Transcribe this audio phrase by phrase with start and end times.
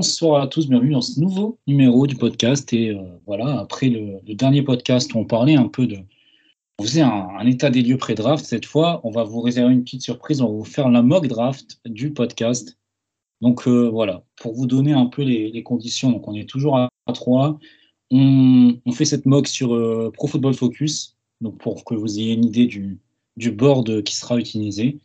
[0.00, 2.72] Bonsoir à tous, bienvenue dans ce nouveau numéro du podcast.
[2.72, 5.98] Et euh, voilà, après le, dernier podcast où on parlait un peu de.
[6.78, 8.42] On faisait un, état des lieux pré-draft.
[8.42, 10.40] Cette fois, on va vous réserver une petite surprise.
[10.40, 12.78] On va vous faire la mock draft du podcast.
[13.42, 16.10] Donc euh, voilà, pour vous donner un peu les, conditions.
[16.10, 17.58] Donc on est toujours à, à 3.
[18.10, 21.18] On, on fait cette mock sur euh, Pro Football Focus.
[21.42, 23.00] Donc pour que vous ayez une idée du,
[23.36, 24.98] du board qui sera utilisé.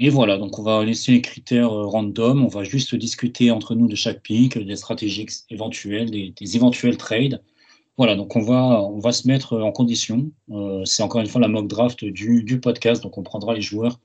[0.00, 3.74] Et voilà, donc on va laisser les critères euh, random, on va juste discuter entre
[3.74, 7.42] nous de chaque pick, des stratégies éventuelles, des, des éventuels trades.
[7.96, 10.30] Voilà, donc on va, on va se mettre en condition.
[10.50, 13.60] Euh, c'est encore une fois la mock draft du, du podcast, donc on prendra les
[13.60, 13.98] joueurs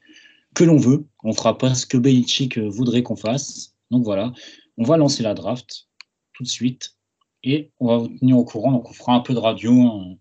[0.56, 1.06] que l'on veut.
[1.24, 3.76] On fera pas ce que Belichick euh, voudrait qu'on fasse.
[3.92, 4.34] Donc voilà,
[4.78, 5.88] on va lancer la draft
[6.34, 6.98] tout de suite
[7.44, 8.72] et on va vous tenir au courant.
[8.72, 10.16] Donc on fera un peu de radio hein,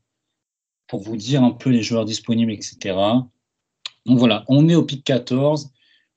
[0.86, 2.94] pour vous dire un peu les joueurs disponibles, etc.
[4.06, 5.70] Donc voilà, on est au pick 14.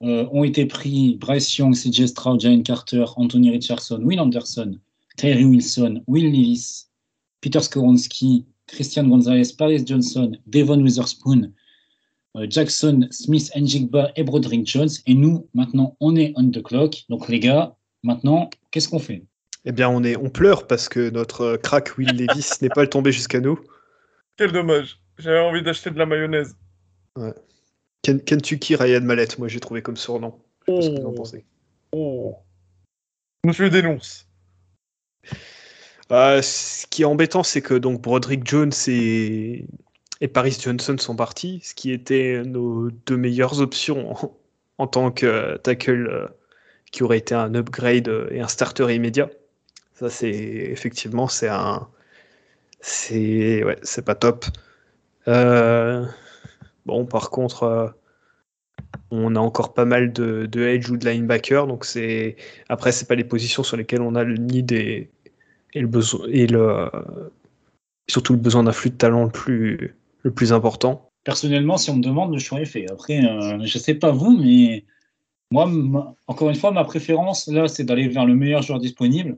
[0.03, 4.77] Euh, ont été pris Bryce Young, CJ Stroud, Jalen Carter, Anthony Richardson, Will Anderson,
[5.15, 6.87] Tyree Wilson, Will Levis,
[7.39, 11.53] Peter Skoronski, Christian Gonzalez, Paris Johnson, Devon Witherspoon,
[12.35, 14.89] euh, Jackson, Smith, Njigba et Broderick Jones.
[15.07, 17.05] Et nous, maintenant, on est on the clock.
[17.09, 19.23] Donc les gars, maintenant, qu'est-ce qu'on fait?
[19.63, 23.11] Eh bien, on, est, on pleure parce que notre crack Will Levis n'est pas tombé
[23.11, 23.59] jusqu'à nous.
[24.37, 24.99] Quel dommage.
[25.17, 26.55] J'avais envie d'acheter de la mayonnaise.
[28.05, 30.37] Ken- Kentucky Ryan Mallett, moi j'ai trouvé comme surnom.
[30.67, 31.13] Je sais pas ce que vous en Oh.
[31.13, 31.45] pensez.
[31.91, 32.35] Oh.
[33.45, 34.27] Monsieur dénonce.
[36.11, 39.65] Euh, ce qui est embêtant, c'est que donc Broderick Jones et,
[40.21, 44.37] et Paris Johnson sont partis, ce qui était nos deux meilleures options en,
[44.77, 46.27] en tant que euh, tackle euh,
[46.91, 49.29] qui aurait été un upgrade et un starter immédiat.
[49.95, 51.87] Ça, c'est effectivement, c'est un.
[52.81, 54.45] C'est ouais, c'est pas top.
[55.27, 56.05] Euh,
[56.85, 57.87] bon, par contre, euh,
[59.11, 62.35] on a encore pas mal de, edge ou de linebacker, donc c'est.
[62.69, 65.09] Après, c'est pas les positions sur lesquelles on a le need et,
[65.73, 66.89] le besoin et le
[68.07, 69.29] surtout le besoin d'un flux de talent
[70.23, 71.09] le plus important.
[71.25, 72.89] Personnellement, si on me demande, je suis fait.
[72.91, 74.85] Après, euh, je sais pas vous, mais
[75.51, 79.37] moi, encore une fois, ma préférence, là, c'est d'aller vers le meilleur joueur disponible.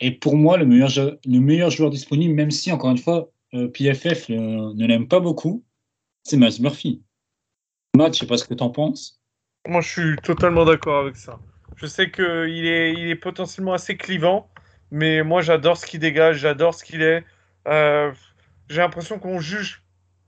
[0.00, 3.30] Et pour moi, le meilleur, jou- le meilleur joueur disponible, même si, encore une fois,
[3.54, 5.62] euh, PFF ne l'aime pas beaucoup,
[6.26, 7.02] c'est Miles Murphy.
[7.96, 9.20] Matt, je sais pas ce que tu en penses.
[9.66, 11.38] Moi, je suis totalement d'accord avec ça.
[11.76, 14.48] Je sais qu'il est, il est potentiellement assez clivant,
[14.90, 17.24] mais moi, j'adore ce qu'il dégage, j'adore ce qu'il est.
[17.66, 18.12] Euh,
[18.68, 19.82] J'ai l'impression qu'on juge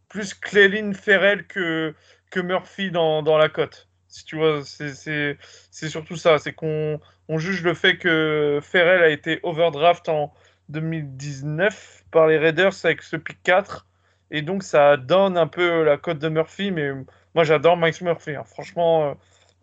[0.08, 1.94] plus Cléline Ferrell que,
[2.30, 3.88] que Murphy dans, dans la cote.
[4.08, 5.36] Si tu vois, c'est-
[5.70, 6.38] surtout ça.
[6.38, 10.32] C'est qu'on on juge le fait que Ferrell a été overdraft en
[10.70, 13.86] 2019 par les Raiders avec ce pick 4.
[14.30, 16.90] Et donc, ça donne un peu la cote de Murphy, mais
[17.34, 18.34] moi, j'adore Mike Murphy.
[18.34, 18.44] hein.
[18.44, 19.14] Franchement, euh,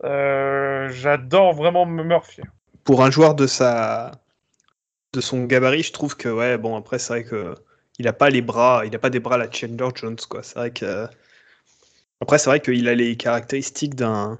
[0.04, 2.42] euh, j'adore vraiment Murphy.
[2.84, 4.12] Pour un joueur de sa
[5.12, 7.54] de son gabarit, je trouve que ouais, bon après c'est vrai que
[7.98, 10.42] il a pas les bras, il a pas des bras à la Chandler Jones quoi.
[10.42, 11.06] C'est vrai que
[12.20, 14.38] après c'est vrai qu'il a les caractéristiques d'un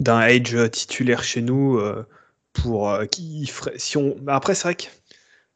[0.00, 2.06] d'un edge titulaire chez nous euh,
[2.52, 4.86] pour qui ferait si on après c'est vrai que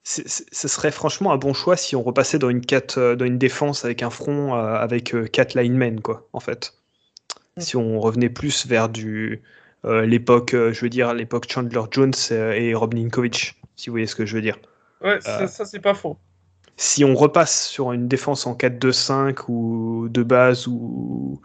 [0.03, 3.38] ce serait franchement un bon choix si on repassait dans une quatre, euh, dans une
[3.38, 6.75] défense avec un front euh, avec euh, quatre linemen quoi en fait.
[7.59, 9.43] Si on revenait plus vers du
[9.84, 13.94] euh, l'époque, euh, je veux dire l'époque Chandler Jones euh, et Rob Ninkovich, si vous
[13.94, 14.59] voyez ce que je veux dire.
[15.03, 15.47] Ouais, ça, Euh.
[15.47, 16.19] ça, c'est pas faux.
[16.77, 21.41] Si on repasse sur une défense en 4-2-5 ou de base ou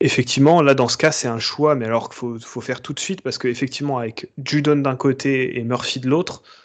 [0.00, 2.92] effectivement là dans ce cas c'est un choix mais alors qu'il faut, faut faire tout
[2.92, 6.63] de suite parce qu'effectivement avec Judon d'un côté et Murphy de l'autre euh,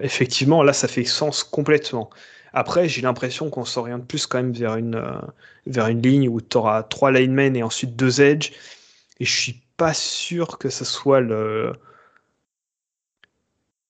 [0.00, 2.10] effectivement là ça fait sens complètement
[2.52, 5.20] après j'ai l'impression qu'on s'oriente plus quand même vers une, euh,
[5.66, 8.52] vers une ligne où tu auras trois linemen et ensuite deux edge
[9.20, 11.72] et je suis pas sûr que ce soit le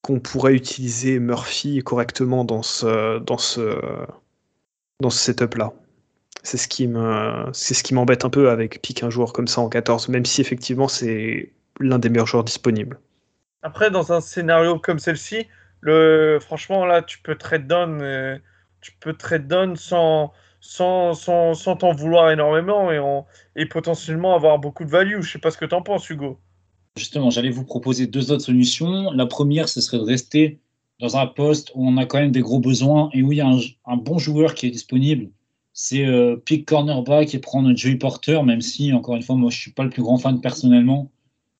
[0.02, 3.78] qu'on pourrait utiliser Murphy correctement dans ce dans ce
[5.00, 5.72] dans ce setup là.
[6.44, 9.48] C'est ce qui me c'est ce qui m'embête un peu avec pick un joueur comme
[9.48, 12.98] ça en 14 même si effectivement c'est l'un des meilleurs joueurs disponibles.
[13.62, 15.46] Après, dans un scénario comme celle-ci,
[15.80, 16.38] le...
[16.40, 18.38] franchement, là, tu peux trade down, euh,
[18.80, 23.26] tu peux trade down sans, sans, sans, sans t'en vouloir énormément et, en,
[23.56, 25.20] et potentiellement avoir beaucoup de value.
[25.20, 26.38] Je sais pas ce que tu en penses, Hugo.
[26.96, 29.10] Justement, j'allais vous proposer deux autres solutions.
[29.12, 30.60] La première, ce serait de rester
[31.00, 33.40] dans un poste où on a quand même des gros besoins et où il y
[33.40, 35.30] a un, un bon joueur qui est disponible.
[35.72, 39.58] C'est euh, pick cornerback et prendre Joey Porter, même si, encore une fois, moi, je
[39.58, 41.10] suis pas le plus grand fan personnellement,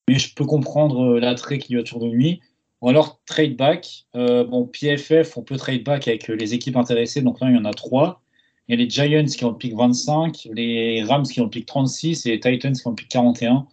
[0.08, 2.40] mais je peux comprendre euh, l'attrait qu'il y a autour de lui.
[2.81, 4.06] Ou alors trade back.
[4.16, 7.22] Euh, bon, PFF, on peut trade back avec euh, les équipes intéressées.
[7.22, 8.22] Donc là, il y en a trois.
[8.66, 11.50] Il y a les Giants qui ont le pick 25, les Rams qui ont le
[11.50, 13.66] pick 36 et les Titans qui ont le pick 41.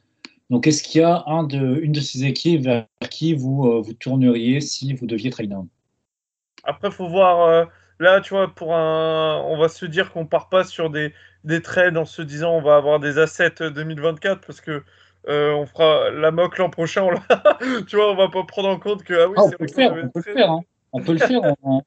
[0.49, 3.93] Donc, est-ce qu'il y a un de, une de ces équipes vers qui vous, vous
[3.93, 5.67] tourneriez si vous deviez trade down?
[6.63, 7.67] Après, faut voir.
[7.99, 11.61] là, tu vois, pour un, on va se dire qu'on part pas sur des, des
[11.61, 14.83] trades en se disant on va avoir des assets 2024 parce que
[15.27, 17.03] euh, on fera la mock l'an prochain.
[17.03, 19.57] On tu vois, on va pas prendre en compte que ah oui, Ah, on c'est
[19.57, 20.51] peut le faire, on peut le faire.
[20.51, 20.61] hein.
[20.91, 21.41] On peut le faire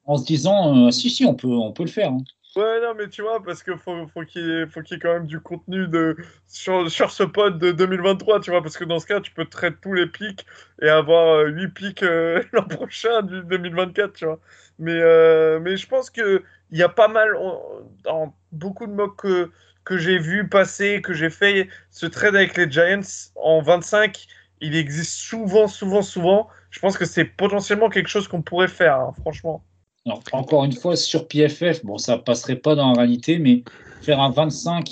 [0.05, 2.09] en, se disant, euh, si, si, on peut, on peut le faire.
[2.11, 2.23] hein.
[2.55, 4.97] Ouais, non, mais tu vois, parce que faut, faut qu'il y, ait- faut qu'il y
[4.97, 6.15] ait quand même du contenu de,
[6.47, 9.45] sur, sur ce pod de 2023, tu vois, parce que dans ce cas, tu peux
[9.45, 10.45] traiter tous les pics
[10.81, 14.39] et avoir euh, 8 pics euh, l'an prochain du 2024, tu vois.
[14.77, 17.59] Mais, euh, mais je pense que il y a pas mal, on-
[18.03, 19.49] dans beaucoup de mocks que,
[19.85, 23.01] que j'ai vu passer, que j'ai fait, ce trade avec les Giants
[23.35, 24.25] en 25,
[24.61, 26.47] il existe souvent, souvent, souvent.
[26.69, 29.63] Je pense que c'est potentiellement quelque chose qu'on pourrait faire, hein, franchement.
[30.05, 33.63] Alors, encore une fois, sur PFF, bon, ça passerait pas dans la réalité, mais
[34.01, 34.89] faire un 25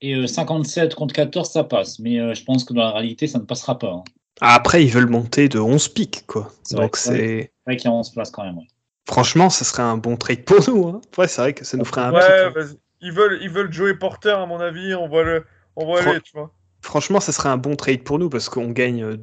[0.00, 1.98] et euh, 57 contre 14, ça passe.
[1.98, 3.90] Mais euh, je pense que dans la réalité, ça ne passera pas.
[3.92, 4.04] hein.
[4.40, 6.52] Ah, Après, ils veulent monter de 11 pics, quoi.
[6.62, 7.12] C'est vrai Donc, c'est.
[7.16, 8.58] C'est vrai qu'il y a 11 places quand même.
[8.58, 8.66] ouais.
[9.08, 10.86] Franchement, ça serait un bon trade pour nous.
[10.88, 11.00] Hein.
[11.16, 12.20] Ouais, c'est vrai que ça nous ferait un Ouais,
[12.52, 12.78] pic.
[13.00, 14.94] Ils veulent, ils veulent Joey Porter, à mon avis.
[14.94, 15.44] On voit le,
[15.76, 16.52] on voit Fran- les, tu vois.
[16.82, 19.16] Franchement, ça serait un bon trade pour nous parce qu'on gagne, euh,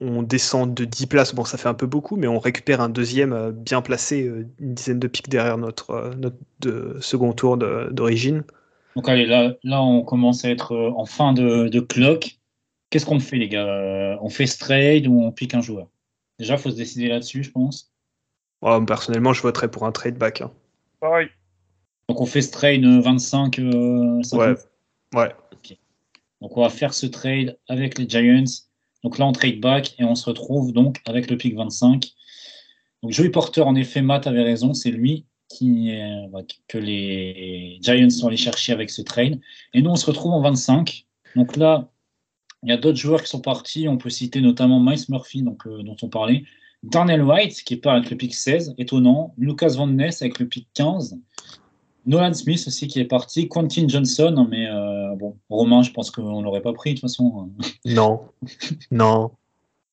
[0.00, 1.34] on descend de 10 places.
[1.34, 4.46] Bon, ça fait un peu beaucoup, mais on récupère un deuxième euh, bien placé, euh,
[4.60, 8.44] une dizaine de pics derrière notre, notre de- second tour d'origine.
[8.96, 12.38] Donc, allez, là, là, on commence à être en fin de, de clock.
[12.90, 14.18] Qu'est-ce qu'on fait, les gars?
[14.20, 15.88] On fait ce trade ou on pique un joueur?
[16.38, 17.90] Déjà, il faut se décider là-dessus, je pense.
[18.62, 20.40] Oh, personnellement, je voterais pour un trade back.
[20.40, 20.50] hein.
[21.00, 21.28] Pareil.
[22.12, 24.38] Donc, on fait ce trade euh, 25, euh, 50.
[24.38, 24.54] Ouais.
[25.14, 25.34] Ouais.
[26.42, 28.44] Donc, on va faire ce trade avec les Giants.
[29.02, 32.12] Donc là, on trade back et on se retrouve donc avec le pick 25.
[33.02, 34.74] Donc, Joey Porter, en effet, Matt avait raison.
[34.74, 39.40] C'est lui qui, euh, bah, que les Giants sont allés chercher avec ce trade.
[39.72, 41.06] Et nous, on se retrouve en 25.
[41.34, 41.88] Donc là,
[42.62, 43.88] il y a d'autres joueurs qui sont partis.
[43.88, 46.44] On peut citer notamment Miles Murphy, donc, euh, dont on parlait.
[46.82, 49.32] Darnell White, qui part avec le pick 16, étonnant.
[49.38, 51.18] Lucas Van Ness avec le pick 15.
[52.06, 53.48] Nolan Smith aussi qui est parti.
[53.48, 57.02] Quentin Johnson, mais euh, bon, Romain, je pense qu'on ne l'aurait pas pris de toute
[57.02, 57.50] façon.
[57.84, 58.22] Non.
[58.90, 59.30] non.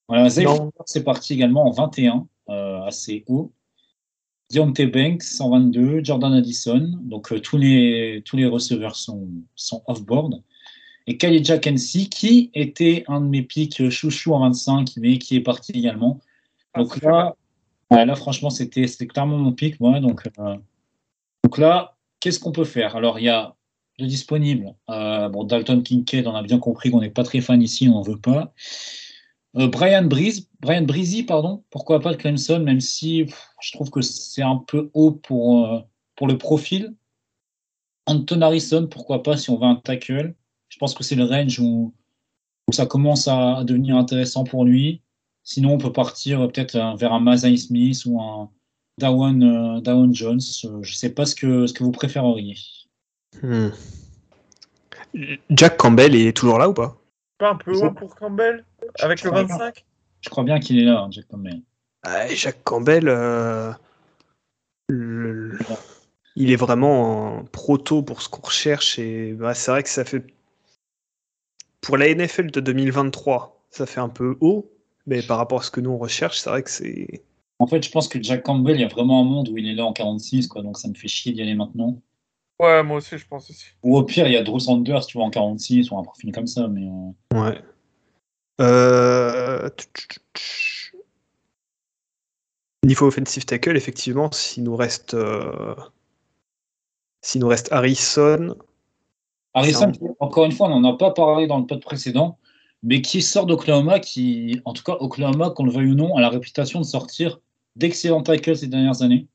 [0.08, 3.52] Voilà, c'est parti également en 21, euh, assez haut.
[4.52, 6.04] Deontay Banks, 122.
[6.04, 6.98] Jordan Addison.
[7.02, 10.42] Donc euh, tous, les, tous les receveurs sont, sont off-board.
[11.06, 15.42] Et Khalid Kensi, qui était un de mes pics chouchou en 25, mais qui est
[15.42, 16.20] parti également.
[16.74, 17.12] Ah, Donc mal.
[17.12, 17.36] là,
[17.92, 20.00] ouais, là, franchement, c'était c'était clairement mon pic, moi.
[20.00, 20.56] Donc, euh,
[21.44, 22.96] donc là, qu'est-ce qu'on peut faire?
[22.96, 23.56] Alors, il y a
[24.00, 24.74] de disponible.
[24.90, 27.94] Euh, bon, Dalton Kincaid, on a bien compris qu'on n'est pas très fan ici, on
[27.94, 28.54] n'en veut pas.
[29.58, 33.26] Euh, Brian Breeze, Brian Breezy, pardon, pourquoi pas de Clemson, même si
[33.62, 35.80] je trouve que c'est un peu haut pour, euh,
[36.16, 36.96] pour le profil.
[38.06, 40.36] Anton Harrison, pourquoi pas si on veut un tackle.
[40.70, 41.94] Je pense que c'est le range où,
[42.68, 45.02] où ça commence à, devenir intéressant pour lui.
[45.44, 48.52] Sinon, on peut partir peut-être vers un Mazai Smith ou un
[49.00, 50.40] Dawan, euh, Jones.
[50.66, 52.56] Euh, je ne sais pas ce que, ce que vous préféreriez.
[53.42, 53.70] Hmm.
[55.50, 56.98] Jack Campbell est toujours là ou pas?
[57.38, 58.64] Pas un peu haut pour Campbell?
[59.00, 59.86] Avec le crois 25
[60.22, 61.62] Je crois bien qu'il est là, hein, Jack Campbell.
[62.04, 63.72] Ah, Jack Campbell, euh,
[64.90, 65.58] le-
[66.36, 70.06] il est vraiment un proto pour ce qu'on recherche et bah, c'est vrai que ça
[70.06, 70.24] fait
[71.82, 74.70] pour la NFL de 2023, ça fait un peu haut,
[75.08, 77.24] mais par rapport à ce que nous on recherche, c'est vrai que c'est
[77.60, 79.68] En fait, je pense que Jack Campbell, il y a vraiment un monde où il
[79.68, 82.02] est là en 46, quoi, donc ça me fait chier d'y aller maintenant.
[82.60, 83.66] Ouais, moi aussi, je pense aussi.
[83.84, 86.32] Ou au pire, il y a Drew Sanders, tu vois, en 46, ou un profil
[86.32, 87.62] comme ça, mais euh, ouais.
[88.62, 89.70] Euh.
[92.86, 95.76] Niveau offensive tackle, effectivement, s'il nous reste euh,
[97.22, 98.56] s'il nous reste Harrison,
[99.54, 102.38] Harrison, encore une fois, on n'en a pas parlé dans le pod précédent,
[102.84, 106.22] mais qui sort d'Oklahoma, qui, en tout cas, Oklahoma, qu'on le veuille ou non, a
[106.22, 107.40] la réputation de sortir
[107.80, 109.28] d'excellents tackles ces dernières années.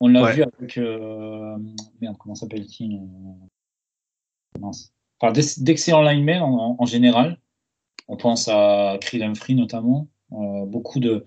[0.00, 0.34] On l'a Ouais.
[0.34, 0.76] vu avec.
[0.78, 1.56] euh,
[2.00, 4.60] merde, comment s'appelle-t-il euh.
[5.20, 7.38] Enfin, d'excellents linemen en, en général.
[8.08, 10.08] On pense à Creed Humphrey notamment.
[10.32, 11.26] Euh, beaucoup de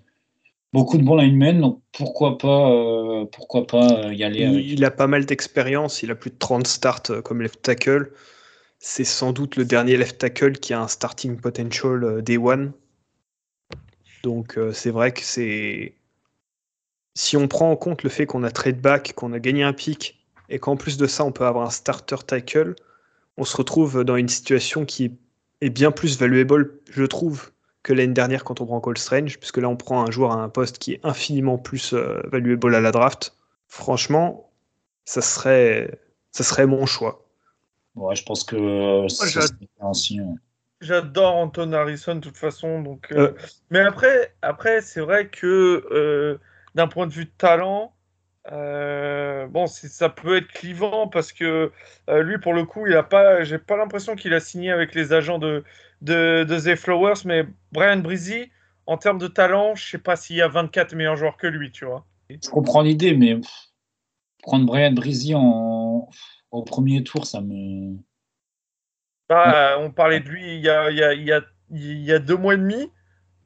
[0.72, 4.64] beaucoup de bons linemen, donc pourquoi pas, euh, pourquoi pas y aller Il, avec.
[4.66, 8.12] il a pas mal d'expérience, il a plus de 30 starts comme left tackle.
[8.78, 12.72] C'est sans doute le dernier left tackle qui a un starting potential day one.
[14.22, 15.94] Donc c'est vrai que c'est.
[17.20, 19.74] Si on prend en compte le fait qu'on a trade back, qu'on a gagné un
[19.74, 22.74] pick, et qu'en plus de ça on peut avoir un starter tackle,
[23.36, 25.18] on se retrouve dans une situation qui
[25.60, 27.50] est bien plus valuable, je trouve,
[27.82, 30.42] que l'année dernière quand on prend Cole Strange, puisque là on prend un joueur à
[30.42, 33.36] un poste qui est infiniment plus euh, valuable à la draft.
[33.68, 34.50] Franchement,
[35.04, 36.00] ça serait,
[36.30, 37.26] ça serait mon choix.
[37.96, 40.24] Ouais, je pense que euh, ouais.
[40.80, 42.80] J'adore Anton Harrison de toute façon.
[42.80, 43.32] Donc, euh, Euh.
[43.68, 46.38] Mais après, après c'est vrai que euh,
[46.74, 47.94] d'un point de vue de talent,
[48.52, 51.72] euh, bon, ça peut être clivant parce que
[52.08, 54.94] euh, lui, pour le coup, il a pas, j'ai pas l'impression qu'il a signé avec
[54.94, 55.62] les agents de,
[56.00, 58.50] de, de The Flowers, mais Brian Breezy,
[58.86, 61.70] en termes de talent, je sais pas s'il y a 24 meilleurs joueurs que lui,
[61.70, 62.06] tu vois.
[62.30, 63.50] Je comprends l'idée, mais pff,
[64.42, 66.08] prendre Brian Breezy en,
[66.50, 67.96] au premier tour, ça me.
[69.28, 72.02] Bah, on parlait de lui il y a, il y a, il y a, il
[72.02, 72.90] y a deux mois et demi,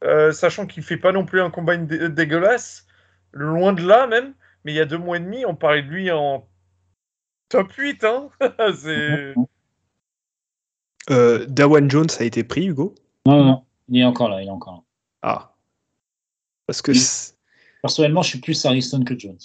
[0.03, 2.87] euh, sachant qu'il fait pas non plus un combine dé- dégueulasse,
[3.35, 5.89] loin de là même, mais il y a deux mois et demi, on parlait de
[5.89, 6.47] lui en
[7.49, 8.05] top 8.
[8.05, 8.31] Hein
[8.77, 9.35] C'est-
[11.11, 12.95] Euh, Dawan Jones a été pris, Hugo?
[13.27, 14.81] Non, non, non, il est encore là, il est encore là.
[15.23, 15.55] Ah.
[16.67, 17.01] Parce que Oui.
[17.83, 19.37] Personnellement, je suis plus Harrison que Jones.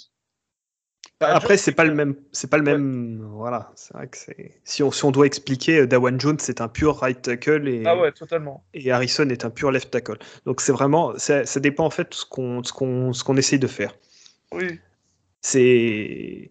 [1.20, 2.14] Bah, après, c'est pas le même.
[2.32, 2.72] C'est pas le Ouais.
[2.72, 3.22] même.
[3.34, 3.72] Voilà.
[3.76, 4.60] C'est vrai que c'est.
[4.64, 7.82] Si on, si on doit expliquer, euh, Dawan Jones c'est un pur right tackle et,
[7.86, 8.64] Ah ouais, totalement.
[8.72, 10.16] et Harrison est un pur left tackle.
[10.46, 11.12] Donc c'est vraiment.
[11.18, 13.94] Ça, ça dépend en fait de ce qu'on ce qu'on ce qu'on essaye de faire.
[14.52, 14.78] Oui.
[15.42, 16.50] C'est.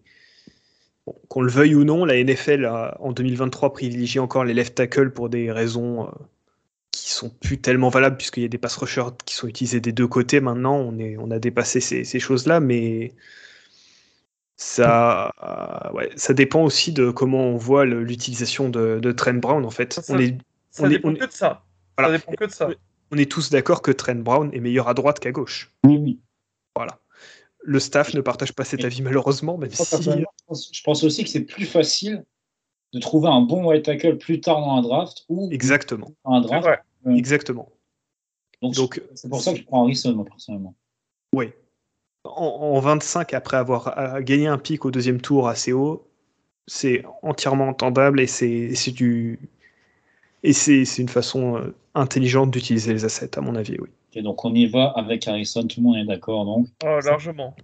[1.06, 4.76] bon, Qu'on le veuille ou non, la NFL a, en 2023 privilégie encore les left
[4.76, 6.10] tackles pour des raisons euh,
[6.92, 9.92] qui sont plus tellement valables puisqu'il y a des pass rushers qui sont utilisés des
[9.92, 10.76] deux côtés maintenant.
[10.76, 13.14] On, est, on a dépassé ces, ces choses-là, mais
[14.64, 19.64] ça, euh, ouais, ça dépend aussi de comment on voit l'utilisation de, de Trent Brown
[19.64, 19.94] en fait.
[19.94, 20.36] Ça, On est,
[20.70, 21.64] Ça On est- dépend on est- que de ça.
[21.96, 22.12] Voilà.
[22.12, 22.68] Ça dépend que de ça.
[23.10, 25.72] on est tous d'accord que Trent Brown est meilleur à droite qu'à gauche.
[25.84, 26.20] Oui, oui.
[26.76, 26.98] Voilà.
[27.62, 31.24] Le staff ne partage pas cet avis malheureusement, même si je pense- je pense aussi
[31.24, 32.24] que c'est plus facile
[32.92, 36.42] de trouver un bon white tackle plus tard dans un draft ou exactement, dans un
[36.42, 36.64] C'est draft.
[37.04, 37.16] vrai.
[37.18, 37.70] exactement.
[38.60, 40.74] Donc, Donc c'est pour ça que je prends Harrison, moi, personnellement.
[41.34, 41.50] Oui.
[42.24, 46.06] En, en 25, après avoir euh, gagné un pic au deuxième tour assez haut,
[46.66, 49.38] c'est entièrement entendable et c'est c'est du
[50.42, 54.22] et c'est c'est une façon euh, intelligente d'utiliser les assets, à mon avis, oui.
[54.22, 56.44] Donc, on y va avec Harrison, tout le monde est d'accord.
[56.44, 57.54] Donc, Oh, largement.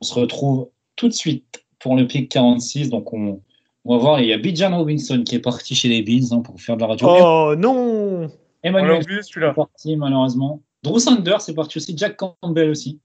[0.00, 2.90] on se retrouve tout de suite pour le pick 46.
[2.90, 3.40] Donc, on,
[3.84, 6.40] on va voir, il y a Bijan Robinson qui est parti chez les Beans hein,
[6.42, 7.08] pour faire de la radio.
[7.10, 8.30] Oh non
[8.62, 9.52] Emmanuel oublié est celui-là.
[9.52, 10.62] parti, malheureusement.
[10.84, 13.00] Drew Sanders est parti aussi, Jack Campbell aussi.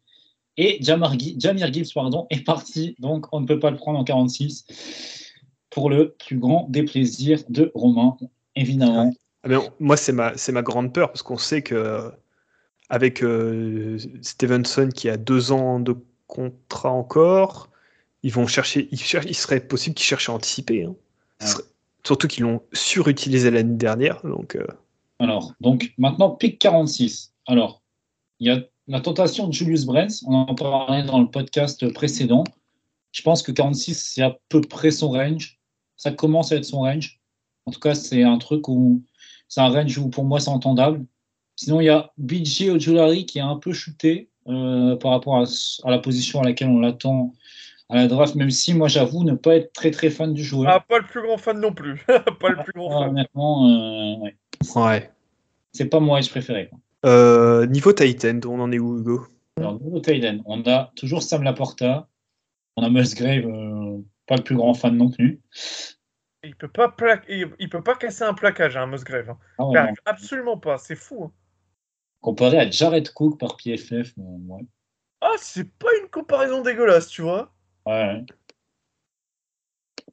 [0.58, 4.04] Et Jamar Jamir Gibbs pardon, est parti, donc on ne peut pas le prendre en
[4.04, 4.66] 46
[5.70, 8.18] pour le plus grand déplaisir de Romain,
[8.56, 9.12] évidemment.
[9.44, 12.12] Ah, Moi, c'est ma, c'est ma grande peur parce qu'on sait que
[12.90, 15.96] avec euh, Stevenson qui a deux ans de
[16.28, 17.70] contrat encore,
[18.24, 18.90] ils vont chercher.
[18.92, 20.84] Il, cher- il serait possible qu'ils cherchent à anticiper.
[20.84, 20.96] hein.
[21.40, 21.64] Serait-
[22.06, 24.22] Surtout qu'ils l'ont surutilisé l'année dernière.
[24.24, 24.66] Donc, euh,
[25.20, 27.32] Alors, donc maintenant, pick 46.
[27.48, 27.82] Alors,
[28.40, 28.60] il y a
[28.92, 32.44] la tentation de Julius Brents, on en parlait dans le podcast précédent.
[33.14, 35.60] Je pense que 46, c'est à peu près son range.
[35.96, 37.20] Ça commence à être son range.
[37.66, 39.02] En tout cas, c'est un truc où
[39.48, 41.06] c'est un range où pour moi c'est entendable.
[41.56, 45.44] Sinon, il y a BJ Ojulari qui est un peu chuté euh, par rapport à,
[45.84, 47.34] à la position à laquelle on l'attend
[47.88, 50.70] à la draft, même si moi j'avoue ne pas être très très fan du joueur.
[50.70, 52.04] Ah, pas le plus grand fan non plus.
[52.40, 53.10] pas le plus grand Ah, fan.
[53.12, 54.36] honnêtement, euh, ouais.
[54.76, 55.12] ouais.
[55.72, 56.68] c'est pas mon edge préféré.
[56.70, 56.80] quoi.
[57.06, 59.28] Euh, niveau Titan, on en est où, Hugo?
[59.58, 62.08] Alors, nouveau Tayden, on a toujours Sam Laporta.
[62.78, 65.42] On a Musgrave, euh, pas le plus grand fan non plus.
[66.44, 69.30] Il peut pas pla- il, peut pas casser un plaquage, hein, Musgrave.
[69.30, 69.38] hein.
[69.60, 71.26] Ah Il arrive absolument pas, c'est fou.
[71.26, 71.32] hein.
[72.22, 74.66] Comparé à Jared Cook par PFF, ouais.
[75.22, 77.54] Ah, c'est pas une comparaison dégueulasse, tu vois.
[77.86, 78.24] Ouais.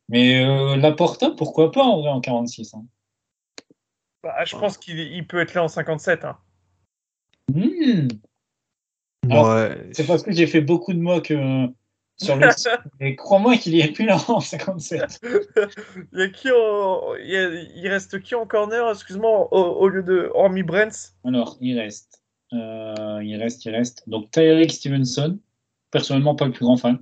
[0.09, 2.85] Mais euh, Laporta, pourquoi pas en vrai en 46 hein.
[4.23, 6.25] Bah, je pense qu'il il peut être là en 57.
[6.25, 6.38] hein.
[7.52, 8.09] Hmm.
[9.28, 9.88] Ouais.
[9.93, 11.67] C'est parce que j'ai fait beaucoup de mock euh,
[12.17, 12.78] sur le site.
[13.00, 15.21] Et crois-moi qu'il y est plus là en 57.
[16.12, 19.59] Il y a qui en- il, y a- il reste qui en corner, excuse-moi, au,
[19.81, 22.23] au lieu de hormis Brents Alors, il reste.
[22.52, 24.09] euh, il reste, il reste.
[24.09, 25.38] Donc, Tyreek Stevenson.
[25.90, 26.99] Personnellement, pas le plus grand fan.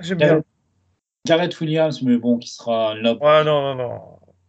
[0.00, 0.26] J'aime bien.
[0.28, 0.46] Garrett,
[1.26, 4.00] Garrett Williams, mais bon, qui sera là Ouais, non, non, non.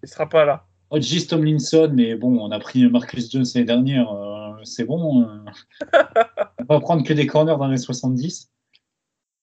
[0.04, 0.66] Il sera pas là.
[0.94, 5.24] Hodges Tomlinson, mais bon, on a pris Marcus Jones l'année dernière, euh, c'est bon.
[5.24, 5.46] euh.
[6.70, 8.50] On va prendre que des corners dans les 70.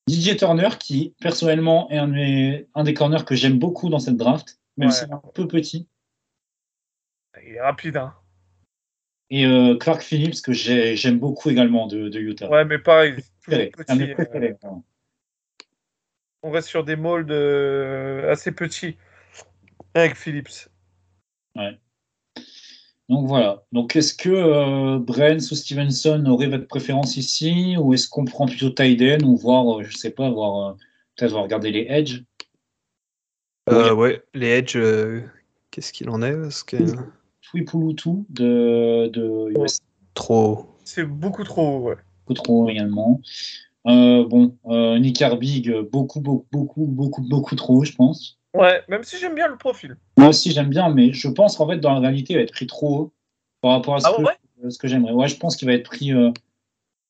[0.08, 3.98] DJ Turner, qui personnellement est un, de mes- un des corners que j'aime beaucoup dans
[3.98, 4.94] cette draft, même Ouais.
[4.94, 5.86] s'il est un peu petit.
[7.46, 8.14] Il est rapide, hein.
[9.28, 12.48] Et euh, Clark Phillips, que j'ai- j'aime beaucoup également de, de Utah.
[12.48, 13.66] Ouais, mais pareil, petit.
[13.68, 14.24] préférés, euh,
[14.58, 14.84] vraiment.
[16.42, 18.96] on reste sur des molds euh, assez petits
[19.94, 20.69] avec Phillips.
[23.10, 23.64] Donc voilà.
[23.72, 27.76] Donc est-ce que euh, Brens ou Stevenson aurait votre préférence ici?
[27.76, 30.74] Ou est-ce qu'on prend plutôt Tyden ou voir, euh, je sais pas, voir euh,
[31.16, 32.22] peut-être regarder les Edge.
[33.68, 35.22] Euh, ouais, les Edge, euh,
[35.72, 36.36] qu'est-ce qu'il en est?
[36.36, 36.76] Parce que
[37.42, 39.80] Twipulutu de, de US
[40.14, 40.66] trop.
[40.84, 41.96] C'est beaucoup trop haut, ouais.
[42.26, 43.20] beaucoup trop également.
[43.86, 48.39] Euh, bon, euh, Nick Herbig, beaucoup, beaucoup, beaucoup, beaucoup, beaucoup trop, je pense.
[48.54, 49.96] Ouais, même si j'aime bien le profil.
[50.16, 52.52] Moi aussi, j'aime bien, mais je pense qu'en fait, dans la réalité, il va être
[52.52, 53.14] pris trop haut
[53.60, 54.70] par rapport à ce Ah que, ouais?
[54.70, 55.12] ce que j'aimerais.
[55.12, 56.12] Ouais, je pense qu'il va être pris.
[56.12, 56.30] euh,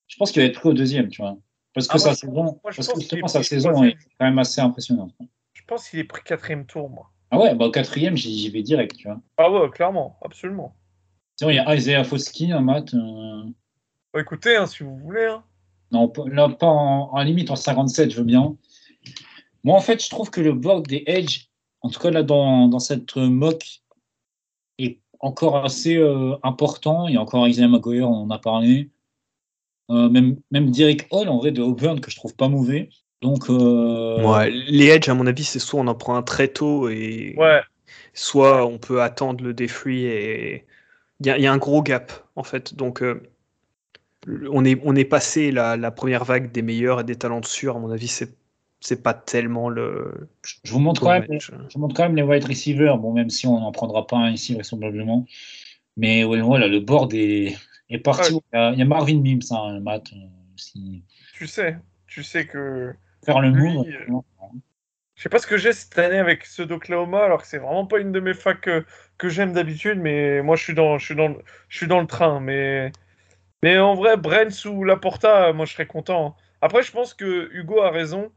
[0.07, 1.39] je pense qu'il va être pris au deuxième, tu vois.
[1.73, 4.61] Parce que Ah, sa saison, parce que justement, est sa saison est quand même assez
[4.61, 5.13] impressionnante.
[5.53, 7.11] Je pense qu'il est pris quatrième tour, moi.
[7.31, 9.21] Ah ouais, bah au quatrième, j'y vais direct, tu vois.
[9.37, 10.75] Ah ouais, clairement, absolument.
[11.37, 12.93] Sinon, il y a Isaiah Foskey, un mat.
[12.93, 13.45] euh,
[14.13, 15.25] Bah, écoutez, hein, si vous voulez.
[15.27, 15.45] hein.
[15.93, 18.57] Non, pas- là, pas en, en limite en 57, je veux bien.
[19.65, 21.47] Moi, en fait, je trouve que le board des Edge,
[21.83, 23.65] en tout cas là, dans, dans cette euh, mock,
[24.79, 27.09] est encore assez euh, important.
[27.09, 28.91] Il y a encore Isaiah McGuire, on en a parlé.
[29.91, 32.89] Euh, même, même Derek Hall, en vrai, de Auburn, que je trouve pas mauvais.
[33.23, 36.49] Donc, euh, Ouais, les Edge, à mon avis, c'est soit on en prend un très
[36.49, 37.61] tôt et Ouais,
[38.15, 40.67] soit on peut attendre le défree et
[41.21, 42.75] il y, a- il y a un gros gap en fait.
[42.75, 43.23] Donc euh,
[44.51, 47.77] on, est, on est passé la, la première vague des meilleurs et des talents sûrs.
[47.77, 48.35] À mon avis, c'est
[48.81, 50.29] c'est pas tellement le.
[50.65, 52.99] je vous montre quand même, je vous montre quand même les wide receivers.
[52.99, 55.27] Bon, même si on n'en prendra pas un ici, vraisemblablement.
[55.97, 57.57] Mais ouais, voilà, le board est,
[57.91, 58.33] est parti.
[58.33, 58.41] Ouais.
[58.53, 60.17] Il, y a, il y a Marvin Mims, hein, Matt, euh,
[60.55, 61.05] aussi.
[61.35, 61.79] tu sais.
[62.07, 62.93] Tu sais que.
[63.25, 63.87] Faire le move.
[63.87, 64.21] euh.
[65.15, 67.85] Je sais pas ce que j'ai cette année avec ceux d'Oklahoma, alors que c'est vraiment
[67.87, 68.87] pas une de mes facs que,
[69.19, 72.01] que j'aime d'habitude, mais moi je suis dans, je suis dans, le- je suis dans
[72.01, 72.41] le train.
[72.41, 72.91] Mais,
[73.63, 76.37] mais en vrai, Brents ou Laporta, moi je serais content.
[76.63, 78.33] Après, je pense que Hugo a raison.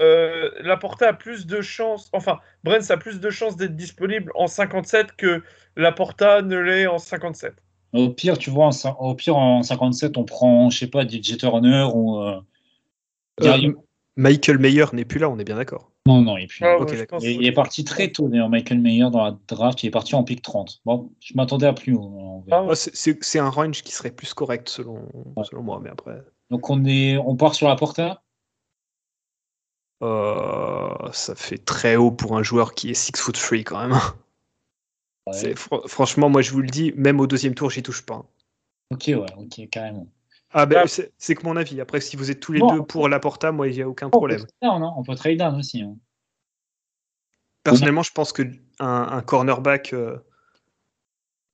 [0.00, 4.46] Euh, Laporta a plus de chances, enfin, Brents a plus de chances d'être disponible en
[4.46, 5.42] 57 que
[5.76, 7.54] Laporta ne l'est en 57.
[7.94, 11.38] Au pire, tu vois, en au pire, en 57, on prend, je sais pas, DJ
[11.38, 12.18] Turner ou.
[12.20, 12.40] euh,
[13.42, 13.72] Euh,
[14.18, 15.90] Michael Mayer n'est plus là, on est bien d'accord.
[16.06, 16.64] Non, non, et puis.
[16.64, 19.36] Ah, ouais, il, est- que- il est parti très tôt, d'ailleurs, Michael Mayer, dans la
[19.48, 19.82] draft.
[19.82, 20.80] Il est parti en pick 30.
[20.86, 22.44] Bon, je m'attendais à plus haut.
[22.50, 22.74] Ah, ouais.
[22.74, 25.06] C'est un range qui serait plus correct selon,
[25.50, 26.22] selon moi, mais après.
[26.50, 28.22] Donc, on, est, on part sur la porta
[30.02, 33.98] euh, ça fait très haut pour un joueur qui est 6 foot 3 quand même.
[35.28, 38.24] Fr- franchement, moi je vous le dis, même au deuxième tour, j'y touche pas.
[38.90, 40.06] Ok, ouais, ok, carrément.
[40.52, 41.02] Ah ben, Ah.
[41.18, 41.80] c'est que mon avis.
[41.80, 42.76] Après, si vous êtes tous les Bon.
[42.76, 44.46] deux pour la Porta, moi, il n'y a aucun On peut problème.
[44.62, 45.82] down, hein, on peut trade down aussi.
[45.82, 45.96] hein.
[47.64, 48.42] Personnellement, je pense que
[48.78, 50.18] un, un cornerback euh,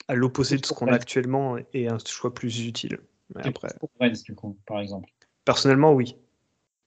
[0.08, 3.00] à l'opposé de ce qu'on a actuellement est un choix plus utile.
[3.34, 5.08] Mais C'est après, pour Brens, du coup, par exemple.
[5.46, 6.16] personnellement, oui.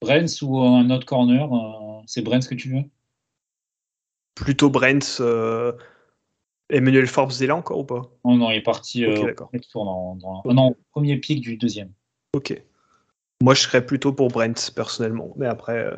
[0.06, 2.84] Brens ou un autre corner, euh, c'est Brens que tu veux?
[4.36, 5.72] Plutôt Brent, euh,
[6.70, 8.02] Emmanuel Forbes est là encore ou pas?
[8.24, 11.58] Non, non, il est parti euh, premier tour dans, dans- non, au premier pick du
[11.58, 11.92] deuxième.
[12.36, 12.62] Ok.
[13.42, 15.34] Moi, je serais plutôt pour Brent, personnellement.
[15.38, 15.96] Mais après, euh,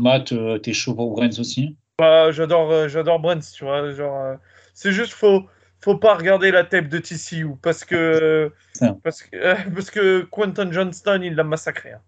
[0.00, 1.76] Matt, euh, t'es chaud pour Brens aussi?
[1.98, 3.90] Bah, j'adore, euh, j'adore Brents, tu vois.
[3.92, 4.36] Genre, euh,
[4.74, 5.42] c'est juste faut,
[5.80, 8.96] faut pas regarder la tape de TCU parce que, Ça.
[9.02, 11.92] parce que, euh, parce que Quentin Johnston, il l'a massacré.
[11.92, 12.02] hein.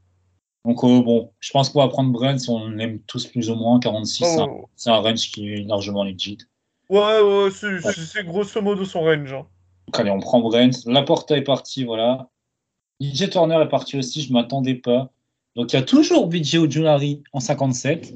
[0.64, 3.80] Donc, euh, bon, je pense qu'on va prendre Brents, on l'aime tous plus ou moins,
[3.80, 4.24] 46.
[4.24, 6.38] c'est un- Oh, C'est un range qui est largement legit.
[6.90, 9.32] ouais, ouais, c'est, grosso modo son range.
[9.32, 9.46] hein.
[9.88, 10.84] Donc, allez, on prend Brent.
[10.86, 12.28] Laporta est parti, voilà.
[13.00, 15.10] DJ Turner est parti aussi, je ne m'attendais pas.
[15.56, 18.12] Donc, il y a toujours BJ Ojulari en 57.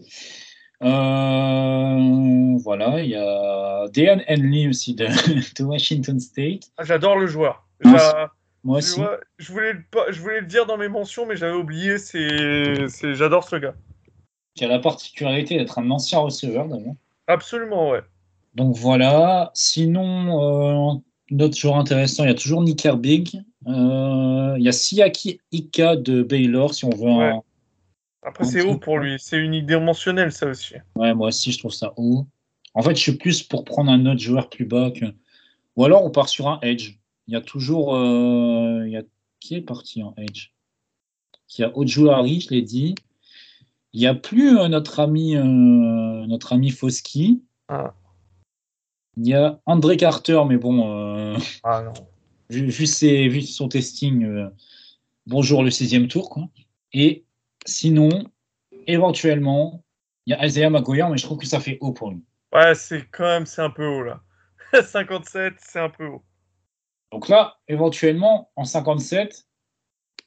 [0.83, 5.07] Euh, voilà, il y a Dean Henley aussi de,
[5.59, 6.70] de Washington State.
[6.76, 7.66] Ah, J'adore le joueur.
[8.64, 8.98] Moi aussi.
[8.98, 9.74] vois, je, voulais
[10.11, 11.98] je voulais le dire dans mes mentions, mais j'avais oublié.
[11.98, 13.74] C'est, c'est, j'adore ce gars.
[14.55, 16.94] Qui a la particularité d'être un ancien receveur d'ailleurs.
[17.27, 18.00] Absolument, ouais.
[18.55, 19.50] Donc voilà.
[19.55, 20.98] Sinon, euh,
[21.31, 23.42] d'autres joueurs intéressants, il y a toujours Nick Herbig.
[23.66, 27.42] Euh, il y a Siaki Ika de Baylor, si on veut un.
[28.22, 29.16] Après, c'est haut pour lui.
[29.18, 30.74] C'est unidimensionnel, ça aussi.
[30.96, 32.27] Ouais, moi aussi, je trouve ça haut.
[32.72, 35.05] En fait, je suis plus pour prendre un autre joueur plus bas que.
[35.77, 36.94] Ou alors, on part sur un edge.
[37.26, 37.96] Il y a toujours.
[37.96, 39.02] euh, il y a...
[39.40, 40.52] Qui est parti en edge?
[41.56, 42.94] Il y a Ojulari, je l'ai dit.
[43.92, 47.42] Il n'y a plus euh, notre ami, euh, notre ami Foski.
[47.68, 47.94] Ah.
[49.16, 51.92] Il y a André Carter, mais bon, euh, Ah non.
[52.50, 54.48] vu, vu, ses- vu son testing, euh,
[55.26, 56.30] bonjour le sixième tour.
[56.30, 56.48] Quoi.
[56.92, 57.24] Et
[57.66, 58.08] sinon,
[58.87, 59.84] éventuellement,
[60.26, 62.22] il y a Isaiah McGuire, mais je trouve que ça fait haut pour lui.
[62.52, 64.22] Ouais, c'est quand même c'est un peu haut là.
[64.82, 66.22] 57, c'est un peu haut.
[67.14, 69.46] Donc là, éventuellement, en 57,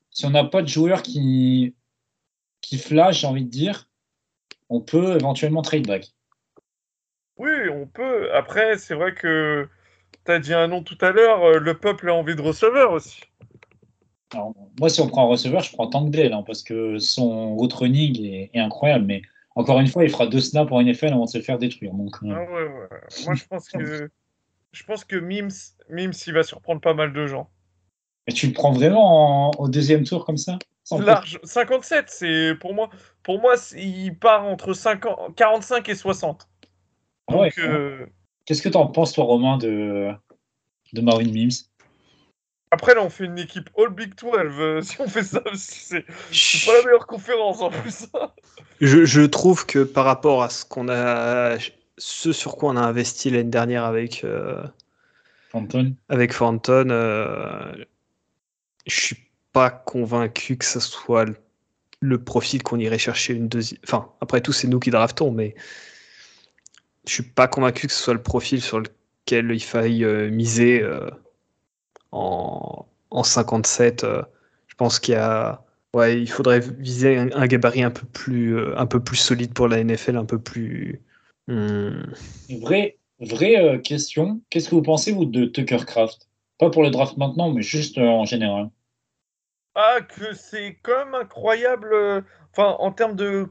[0.10, 1.76] si on n'a pas de joueur qui,
[2.62, 3.90] qui flash, j'ai envie de dire,
[4.70, 6.14] on peut éventuellement trade back.
[7.36, 8.34] Oui, on peut.
[8.34, 9.68] Après, c'est vrai que
[10.26, 12.94] tu as dit un nom tout à l'heure, euh, le peuple a envie de receveur
[12.94, 13.20] aussi.
[14.34, 17.58] Alors, moi, si on prend un receveur, je prends Tank Dell, hein, parce que son
[17.58, 19.04] route running est, est, incroyable.
[19.04, 19.24] Mais
[19.56, 21.94] encore une fois, il fera deux snaps en NFL avant de se faire détruire.
[21.94, 22.34] Donc, euh...
[22.34, 23.26] ah ouais, ouais.
[23.26, 24.10] Moi, je pense que,
[24.72, 27.50] je pense que Mims, Mims, il va surprendre pas mal de gens.
[28.28, 30.58] Et tu le prends vraiment en, au deuxième tour comme ça?
[30.92, 31.40] Large.
[31.44, 32.90] 57, c'est pour moi,
[33.24, 36.48] pour moi, il part entre 50, 45 et 60.
[37.30, 38.06] Donc, ouais, euh...
[38.46, 40.12] Qu'est-ce que tu en penses, toi, Romain, de,
[40.94, 41.68] de Marvin Mims?
[42.72, 44.32] Après, là, on fait une équipe All Big 12.
[44.36, 46.06] Euh, si on fait ça, c'est
[46.66, 48.08] pas la meilleure conférence en plus.
[48.82, 51.58] je, je, trouve que par rapport à ce qu'on a,
[51.98, 54.64] ce sur quoi on a investi l'année dernière avec euh,
[55.50, 57.74] Fanton, avec Fanton, euh,
[58.86, 59.18] je suis
[59.54, 61.36] pas convaincu que ce soit le,
[62.02, 63.80] le profil qu'on irait chercher une deuxième.
[63.84, 65.56] Enfin, après tout, c'est nous qui draftons, mais
[67.08, 70.82] je suis pas convaincu que ce soit le profil sur lequel il faille euh, miser
[70.82, 71.10] euh,
[72.12, 74.04] en, en, 57.
[74.04, 74.22] Euh,
[74.68, 78.60] je pense qu'il y a, ouais, il faudrait viser un, un, gabarit un peu plus,
[78.76, 81.02] un peu plus solide pour la NFL, un peu plus.
[81.48, 82.04] Hmm.
[82.62, 84.42] Vraie, vraie question.
[84.50, 86.28] Qu'est-ce que vous pensez vous de Tucker Craft
[86.60, 88.70] Pas pour le draft maintenant, mais juste en général.
[89.76, 92.26] Ah, que c'est quand même incroyable.
[92.52, 93.44] Enfin, en termes de,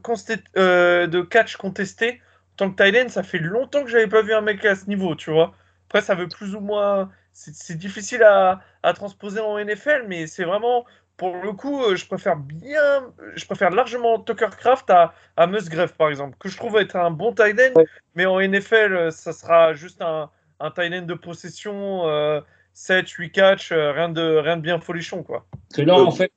[1.23, 2.21] catch contesté
[2.57, 5.15] tant que Thailand, ça fait longtemps que j'avais pas vu un mec à ce niveau,
[5.15, 5.53] tu vois.
[5.87, 7.09] Après, ça veut plus ou moins.
[7.31, 10.85] C'est difficile à, à, transposer en NFL, mais c'est vraiment.
[11.17, 13.13] Pour le coup, je préfère bien.
[13.35, 17.11] Je préfère largement Tucker Craft à, à Musgrave, par exemple, que je trouve être un
[17.11, 17.85] bon tight end, ouais.
[18.15, 22.39] mais en NFL, ça sera juste un, un tight end de possession, euh,
[22.73, 25.47] 7, 8 catch, euh, rien, de, rien de bien folichon, quoi.
[25.73, 26.31] Que là, en fait,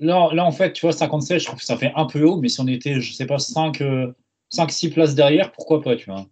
[0.00, 2.40] là, là, en fait, tu vois, 57, je trouve que ça fait un peu haut,
[2.40, 3.80] mais si on était, je sais pas, 5.
[3.80, 4.12] Euh
[4.52, 6.26] 5-6 places derrière, pourquoi pas, tu vois.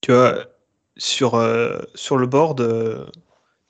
[0.00, 0.46] Tu vois,
[0.96, 3.06] sur, euh, sur le board, euh,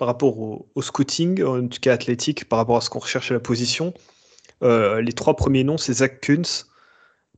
[0.01, 3.31] par rapport au, au, scouting, en tout cas athlétique, par rapport à ce qu'on recherche
[3.31, 3.93] à la position,
[4.63, 6.71] euh, les trois premiers noms, c'est Zach Kuntz,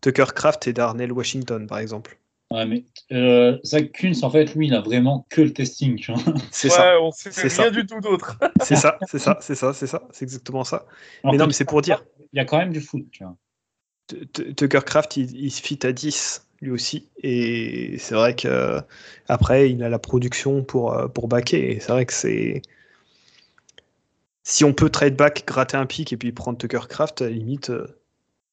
[0.01, 2.21] Tucker Craft et Darnell Washington, par exemple.
[2.53, 6.01] Ouais, mais euh, Zach Kuntz, en fait, lui, il a vraiment que le testing.
[6.53, 7.01] C'est ouais, ça.
[7.01, 7.71] on sait rien ça.
[7.71, 8.39] du tout d'autre.
[8.63, 10.87] c'est ça, c'est ça, c'est ça, c'est ça, c'est exactement ça.
[11.25, 12.05] Alors mais non, mais c'est pour dire.
[12.33, 13.37] Il y a quand même du foot, tu vois.
[14.57, 17.09] Tucker Craft, il, il se fit à 10 lui aussi.
[17.23, 18.81] Et c'est vrai que
[19.29, 21.73] après, il a la production pour, pour backer.
[21.73, 22.63] Et c'est vrai que c'est.
[24.45, 27.31] Si on peut trade back, gratter un pic et puis prendre Tucker Craft, à la
[27.31, 27.71] limite,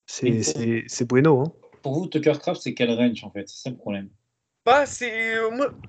[0.05, 1.41] c'est bueno.
[1.41, 1.53] Hein.
[1.81, 3.47] Pour vous, Tucker Craft, c'est quel range en fait?
[3.47, 4.09] C'est ça le problème.
[4.65, 5.35] Bah, c'est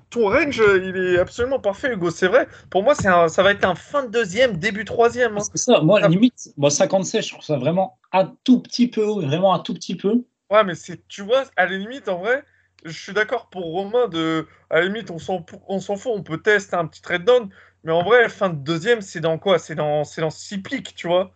[0.09, 2.09] ton range, il est absolument parfait, Hugo.
[2.09, 2.47] C'est vrai.
[2.69, 5.37] Pour moi, c'est ça va être un fin de deuxième, début troisième.
[5.37, 5.41] Hein.
[5.53, 5.81] C'est ça.
[5.81, 9.73] Moi, limite, moi, 57, je trouve ça vraiment un tout petit peu, vraiment un tout
[9.73, 10.23] petit peu.
[10.51, 12.43] Ouais, mais c'est, tu vois, à la limite, en vrai,
[12.83, 16.23] je suis d'accord pour Romain de, à la limite, on s'en, on s'en fout, on
[16.23, 17.49] peut tester un petit trade down,
[17.85, 19.59] mais en vrai, fin de deuxième, c'est dans quoi?
[19.59, 21.31] C'est dans, c'est dans six pics, tu vois?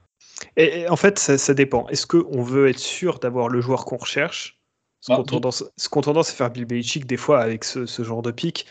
[0.58, 1.88] Et, et, en fait, ça, ça dépend.
[1.88, 4.60] Est-ce qu'on veut être sûr d'avoir le joueur qu'on recherche?
[5.00, 8.22] Ce qu'on tendance, qu tendance, à faire Bill Belichick des fois avec ce, ce genre
[8.22, 8.66] de pic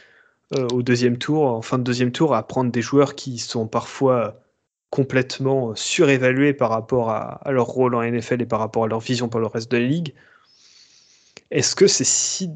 [0.57, 3.69] euh, au deuxième tour, en fin de deuxième tour, à prendre des joueurs qui sont
[3.69, 4.41] parfois
[4.91, 9.01] complètement surévalués par rapport à, à, leur rôle en NFL et par rapport à leur
[9.01, 10.15] vision pour le reste de la ligue.
[11.51, 12.51] Est-ce que c'est si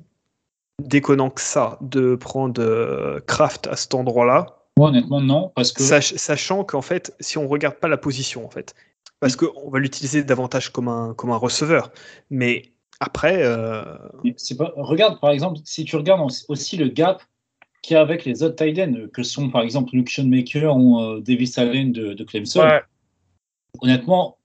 [0.83, 4.47] déconnant que ça de prendre euh, Kraft à cet endroit-là?
[4.77, 5.53] Moi, honnêtement, non.
[5.55, 5.83] Parce que...
[5.83, 8.75] Sach sachant qu'en fait, si on regarde pas la position, en fait,
[9.21, 11.91] parce qu'on va l'utiliser davantage comme un, comme un receveur,
[12.31, 12.63] mais
[13.01, 13.43] après.
[13.43, 13.83] Euh...
[14.57, 14.73] Pas...
[14.77, 17.23] Regarde, par exemple, si tu regardes aussi le gap
[17.83, 21.21] qu'il y a avec les autres tight que sont par exemple Luke Schoenmaker ou euh,
[21.21, 22.83] Davis Allen de, de Clemson, ouais.
[23.81, 24.39] honnêtement,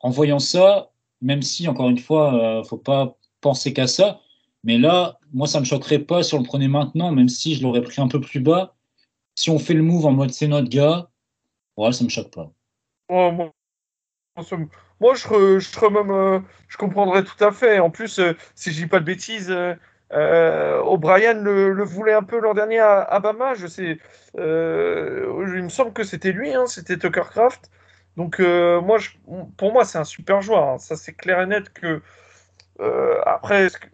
[0.00, 0.90] en voyant ça,
[1.22, 4.20] même si, encore une fois, il euh, ne faut pas penser qu'à ça,
[4.64, 7.54] mais là, moi, ça ne me choquerait pas si on le prenait maintenant, même si
[7.54, 8.74] je l'aurais pris un peu plus bas.
[9.36, 11.10] Si on fait le move en mode c'est notre gars,
[11.76, 12.50] ouais, ça ne me choque pas.
[13.08, 13.30] Oh,
[15.00, 17.78] moi, je, je, même, euh, je comprendrais tout à fait.
[17.78, 19.74] En plus, euh, si je dis pas de bêtises, euh,
[20.12, 23.54] euh O'Brien le, voulait un peu l'an dernier à, à, Bama.
[23.54, 23.98] Je sais,
[24.36, 27.70] il me semble que c'était lui, hein, c'était Tucker Craft.
[28.16, 28.98] Donc, moi,
[29.56, 30.68] pour moi, c'est un super joueur.
[30.68, 30.78] Hein.
[30.78, 32.00] Ça, c'est clair et net que.
[33.24, 33.86] Après, que,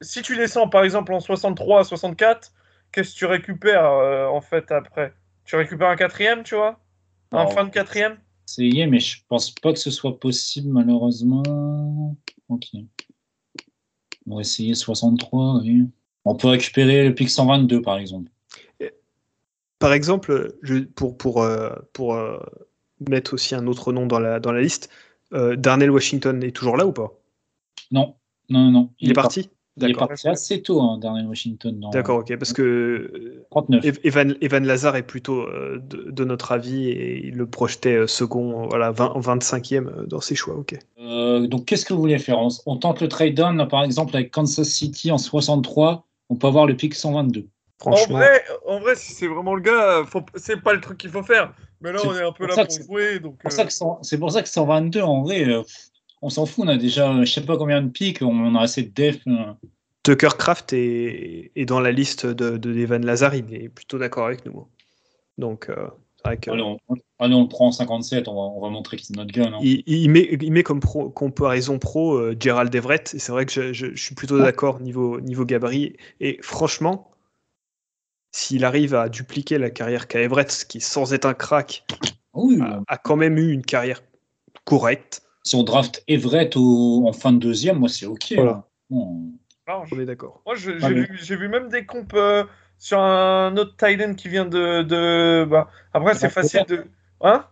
[0.00, 2.52] si tu descends par exemple en 63 à 64,
[2.90, 5.14] qu'est-ce que tu récupères en fait après?
[5.44, 6.78] Tu récupères un quatrième, tu vois?
[7.32, 8.18] Un fin de quatrième?
[8.48, 12.16] essayer, mais je pense pas que ce soit possible, malheureusement.
[12.48, 12.66] Ok.
[14.26, 15.88] On va essayer 63, oui.
[16.24, 18.30] On peut récupérer le pic 122, par exemple.
[19.78, 22.38] Par exemple, je, pour, pour, euh, pour euh,
[23.08, 24.90] mettre aussi un autre nom dans la, dans la liste,
[25.32, 27.12] euh, Darnell Washington est toujours là ou pas?
[27.92, 28.16] Non,
[28.48, 28.90] non, non.
[28.98, 30.08] Il, est parti Il est D'accord.
[30.08, 31.88] parti assez tôt, hein, Darnell Washington.
[31.92, 32.36] D'accord, ok.
[32.36, 33.98] Parce que euh, 39.
[34.04, 38.06] Evan, Evan Lazar est plutôt euh, de, de notre avis et il le projetait euh,
[38.06, 40.76] second, euh, voilà, 20, 25e euh, dans ses choix, ok.
[40.98, 42.38] Euh, donc, qu'est-ce que vous voulez faire?
[42.38, 46.06] On, on tente le trade down, là, par exemple, avec Kansas City en 63.
[46.30, 47.40] On peut avoir le pic 122.
[47.84, 50.22] En Franchement, vrai, en vrai, si c'est vraiment le gars, faut...
[50.36, 51.52] c'est pas le truc qu'il faut faire.
[51.80, 53.18] Mais là, on est un peu pour là pour jouer.
[53.18, 55.62] Donc, C'est pour euh, ça que cent- c'est pour ça que 122, en vrai, euh,
[56.22, 56.64] on s'en fout.
[56.64, 59.22] On a déjà, je sais pas combien de pics, on a assez de def.
[60.02, 64.26] Tucker Craft est, est dans la liste de, de Evan Lazar, il est plutôt d'accord
[64.26, 64.66] avec nous.
[65.38, 65.76] Donc, euh,
[66.40, 66.50] que.
[66.50, 66.78] Allez, on,
[67.18, 69.52] allez, on le prend en 57, on va, on va montrer que c'est notre gun.
[69.52, 69.58] hein.
[69.62, 73.46] Il, il met, il met comme pro, comparaison pro euh, Gerald Everett, et c'est vrai
[73.46, 75.96] que je, je- je suis plutôt d'accord niveau, niveau gabarit.
[76.20, 77.10] Et franchement,
[78.32, 81.84] s'il arrive à dupliquer la carrière qu'a Everett, qui sans être un crack,
[82.34, 84.02] Oui, a, a quand même eu une carrière
[84.64, 88.32] correcte, si on draft Everett au- en fin de deuxième, moi c'est ok.
[88.36, 88.50] Voilà.
[88.52, 88.64] hein.
[88.90, 89.32] Bon,
[89.66, 89.88] large.
[89.92, 90.42] on est d'accord.
[90.46, 92.44] Moi, je- j'ai Ah, mais- vu, j'ai vu même des comptes euh,
[92.78, 94.82] sur un autre Titan qui vient de.
[94.82, 95.44] de...
[95.48, 96.84] Bah, après, c'est Ah, facile de.
[97.22, 97.46] Hein?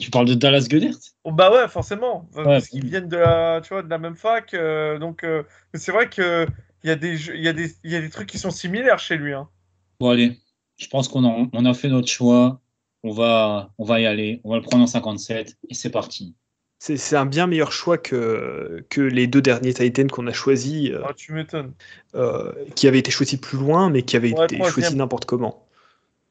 [0.00, 2.26] Tu parles de Dallas Goddard Oh, Bah ouais, forcément.
[2.34, 4.52] Parce qu'ils viennent de la, tu vois, de la même fac.
[4.54, 6.46] euh, donc, euh, c'est vrai que
[6.82, 8.50] il y a des, jeux- y a des, il y a des trucs qui sont
[8.50, 9.32] similaires chez lui.
[9.32, 9.48] Hein.
[10.00, 10.40] Bon, allez,
[10.78, 12.60] je pense qu'on a, on a fait notre choix.
[13.04, 14.40] On va, on va y aller.
[14.42, 16.34] On va le prendre en 57 et c'est parti.
[16.84, 20.90] C'est c'est un bien meilleur choix que, que les deux derniers Titans qu'on a choisis,
[20.90, 21.74] euh, Ah, tu m'étonnes.
[22.16, 25.64] euh, qui avaient été choisis plus loin, mais qui avaient Ouais, été choisis n'importe comment.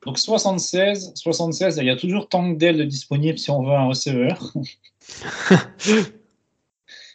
[0.06, 3.88] Donc 76, 76, il y a toujours Tank Dell de disponible si on veut un
[3.88, 4.52] receveur.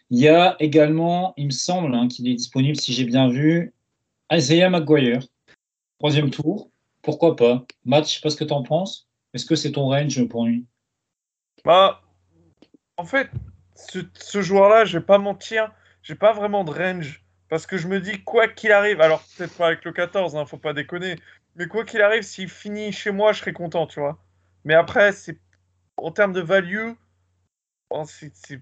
[0.09, 3.75] Il y a également, il me semble hein, qu'il est disponible, si j'ai bien vu,
[4.33, 5.27] Isaiah McGuire.
[5.99, 6.70] Troisième tour.
[7.03, 7.66] Pourquoi pas?
[7.85, 9.09] Matt, je sais pas ce que tu en penses.
[9.35, 10.64] Est-ce que c'est ton range pour lui?
[11.64, 12.01] Bah,
[12.96, 13.30] en fait,
[13.74, 17.22] ce, joueur-là, je vais pas mentir, j'ai pas vraiment de range.
[17.48, 20.46] Parce que je me dis, quoi qu'il arrive, alors peut-être pas avec le 14, hein,
[20.46, 21.16] faut pas déconner,
[21.54, 24.18] mais quoi qu'il arrive, s'il finit chez moi, je serai content, tu vois.
[24.64, 25.38] Mais après, c'est
[25.96, 26.92] en termes de value,
[28.06, 28.61] c'est-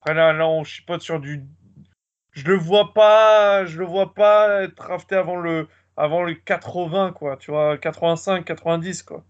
[0.00, 1.44] Après là, là, on chipote sur du.
[2.32, 7.12] Je le vois pas, je le vois pas être drafté avant le, avant le 80,
[7.12, 9.24] quoi, tu vois, 85, 90, quoi.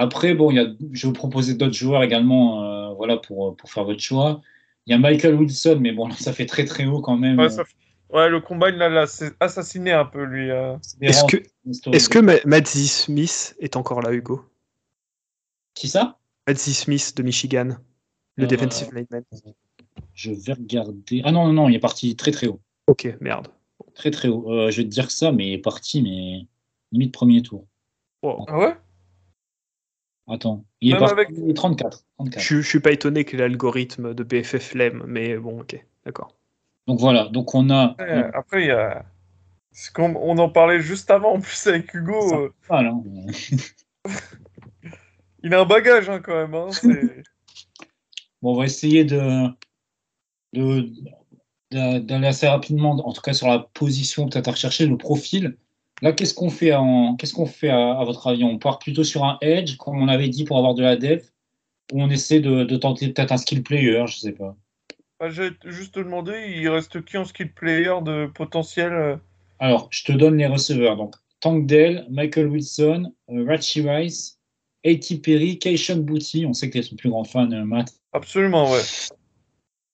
[0.00, 3.56] Après, bon, il y a, je vais vous proposer d'autres joueurs également euh, voilà, pour,
[3.56, 4.40] pour faire votre choix.
[4.86, 7.38] Il y a Michael Wilson, mais bon, là, ça fait très très haut quand même.
[7.40, 7.74] Ouais, ça fait-
[8.16, 10.50] ouais, le combine, là, là c'est assassiné un peu, lui.
[10.52, 10.76] euh.
[11.00, 11.38] Est-ce que,
[11.92, 14.44] est-ce que Madsy Smith est encore là, Hugo?
[15.74, 16.18] Qui ça?
[16.46, 17.70] Madsy Smith de Michigan,
[18.36, 19.24] le Euh, defensive lineman.
[20.14, 21.22] Je vais regarder.
[21.24, 22.60] Ah non, non, non, il est parti très très haut.
[22.86, 23.48] Ok, merde.
[23.94, 24.48] Très très haut.
[24.52, 26.46] Euh, je vais te dire ça, mais il est parti, mais
[26.92, 27.66] limite premier tour.
[28.22, 28.44] Wow.
[28.46, 28.76] Ah ouais?
[30.30, 32.04] Attends, il est Même parti avec- il est 34.
[32.18, 32.42] 34.
[32.42, 36.34] Je, je suis pas étonné que l'algorithme de BFF l'aime, mais bon, ok, d'accord.
[36.86, 37.94] Donc voilà, donc on a.
[37.98, 39.04] Après, après, il y a.
[39.96, 42.34] on en parlait juste avant, en plus, avec Hugo.
[42.34, 43.00] Euh, hein.
[45.42, 46.54] il a un bagage, hein, quand même.
[46.54, 46.68] Hein,
[48.40, 49.48] Bon, on va essayer de
[50.52, 50.88] de-
[51.72, 55.56] d'a- d'aller assez rapidement, en tout cas sur la position, peut-être à rechercher le profil.
[56.02, 58.44] Là, qu'est-ce qu'on fait en qu'est-ce qu'on fait à, à votre avis?
[58.44, 61.22] On part plutôt sur un edge, comme on avait dit, pour avoir de la dev,
[61.92, 64.56] ou on essaie de, de tenter peut-être un skill player, je sais pas.
[65.20, 69.16] Ah, J'ai juste te demandé, il reste qui en skill player de potentiel euh,
[69.58, 70.96] Alors, je te donne les receveurs.
[70.96, 74.38] Donc, Tank Dell, Michael Wilson, euh, Rachi Rice,
[74.84, 75.16] A.T.
[75.18, 77.92] Perry, Keishon Booty, on sait que tu es son plus grand fan, euh, Matt.
[78.12, 78.82] Absolument, ouais.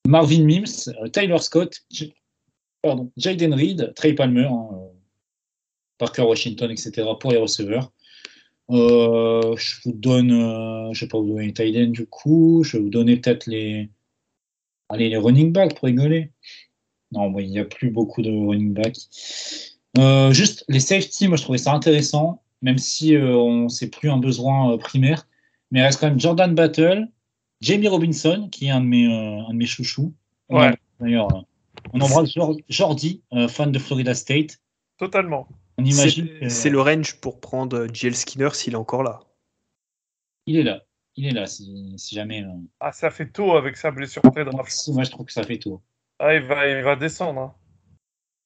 [0.07, 2.13] Marvin Mims, euh, Tyler Scott, J-
[2.83, 4.69] pardon, Jaden Reed, Trey Palmer, hein,
[5.99, 7.07] Parker Washington, etc.
[7.21, 7.93] pour les receveurs.
[8.71, 12.77] Euh, je vous donne, euh, je vais pas vous donner les tight du coup, je
[12.77, 13.91] vais vous donner peut-être les,
[14.89, 16.31] allez, les running backs pour rigoler.
[17.13, 18.97] Non, bon, il n'y a plus beaucoup de running backs.
[19.99, 24.17] Euh, juste les safety, moi je trouvais ça intéressant, même si on c'est plus un
[24.17, 25.29] besoin primaire,
[25.71, 27.07] mais il reste quand même Jordan Battle,
[27.61, 30.15] Jamie Robinson, qui est un de mes, un de mes chouchous.
[30.49, 30.75] Ouais.
[31.01, 31.29] D'ailleurs,
[31.93, 34.59] on embrasse Jor- Jordi, fan de Florida State.
[34.99, 35.47] Totalement.
[35.79, 39.21] On imagine C'est que- le range pour prendre JL Skinner s'il est encore là.
[40.47, 40.83] il est là.
[41.17, 42.43] Il est là, si, si jamais.
[42.43, 42.49] euh,
[42.81, 44.89] Ah, ça fait tôt avec sa blessure pré-draft.
[44.89, 45.81] moi, je trouve que ça fait tout.
[46.19, 47.41] Ah, il va, il va descendre.
[47.41, 47.55] Hein.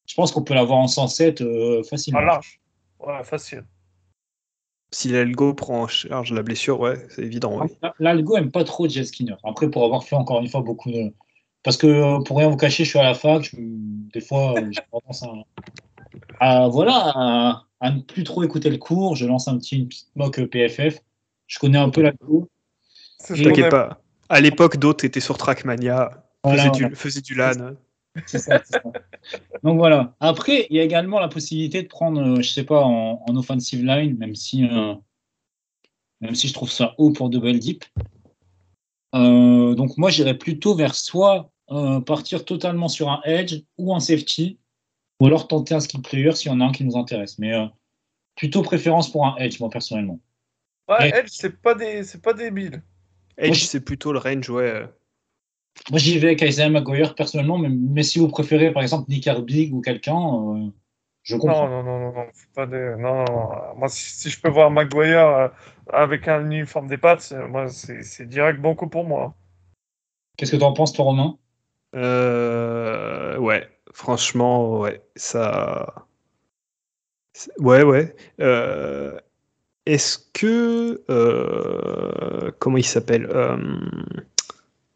[0.07, 2.21] Je pense qu'on peut l'avoir en 107 euh, facilement.
[2.23, 2.61] Ah, large.
[2.99, 3.65] Ouais, facile.
[4.91, 7.61] Si l'algo prend en charge la blessure, ouais, c'est évident.
[7.61, 7.69] Ouais.
[7.99, 9.37] L'algo aime pas trop Jet Skinner.
[9.45, 11.13] Après, pour avoir fait encore une fois beaucoup de.
[11.63, 13.43] Parce que euh, pour rien vous cacher, je suis à la fac.
[13.45, 15.33] je- Des fois, j'ai tendance à,
[16.41, 19.17] à- voilà, à, à ne plus trop écouter le cours.
[19.17, 21.01] Je lance un petit, une petite mock euh, PFF.
[21.47, 22.49] Je connais un peu ce qu'on
[23.43, 24.01] T'inquiète pas.
[24.29, 26.11] À l'époque, d'autres étaient sur Trackmania,
[26.45, 26.89] Voilà, faisaient, voilà.
[26.89, 27.75] du, faisaient du LAN.
[28.27, 28.61] C'est ça.
[29.63, 30.15] Donc voilà.
[30.21, 33.37] Après, il y a également la possibilité de prendre, euh, je sais pas, en, en
[33.37, 34.95] offensive line, même si, euh,
[36.21, 37.85] même si je trouve ça haut pour double deep.
[39.15, 44.01] Euh, donc moi, j'irais plutôt vers soit euh, partir totalement sur un edge ou un
[44.01, 44.59] safety,
[45.21, 47.39] ou alors tenter un skill player s'il y en a un qui nous intéresse.
[47.39, 47.67] Mais euh,
[48.37, 50.21] plutôt préférence pour un edge, moi personnellement.
[50.89, 52.83] Ouais, Edge, c'est pas des, c'est pas débile.
[53.37, 54.85] Edge, c'est plutôt le range, ouais.
[55.91, 59.27] Moi, j'y vais avec Isaiah McGuire personnellement, mais, mais si vous préférez par exemple Nick
[59.27, 60.71] Herbig ou quelqu'un, euh,
[61.23, 61.69] je comprends.
[61.69, 62.95] Non, non, non, non, non, faut pas des...
[62.99, 63.49] non, non, non.
[63.77, 65.49] Moi, si, si je peux voir Maguire euh,
[65.93, 69.35] avec un uniforme des pattes, moi, c'est c'est direct banco pour moi.
[70.37, 71.39] Qu'est-ce que tu en penses, toi, Romain?
[71.95, 73.69] Euh, ouais,
[74.03, 76.07] franchement, ouais, ça.
[77.59, 78.15] Ouais, ouais.
[78.41, 79.19] Euh,
[79.87, 81.03] Est-ce que.
[81.11, 83.57] euh, Comment il s'appelle Euh,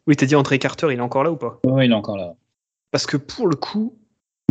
[0.07, 1.59] Oui, t'as dit André Carter, il est encore là ou pas?
[1.65, 2.33] Ouais, il est encore là.
[2.91, 3.97] Parce que pour le coup,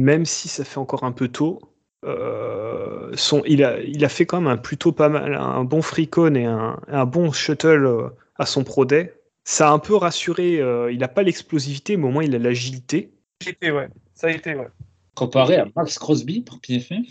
[0.01, 1.61] même si ça fait encore un peu tôt,
[2.05, 5.81] euh, son, il, a, il a fait quand même un plutôt pas mal, un bon
[5.83, 9.15] free cone et un, un bon shuttle à son Pro Day.
[9.45, 10.61] Ça a un peu rassuré.
[10.61, 13.13] euh, il n'a pas l'explosivité, mais au moins il a l'agilité.
[13.47, 13.89] Été, ouais.
[14.23, 14.69] Ça a été, ouais.
[15.17, 17.09] Comparé à Max Crosby par PFF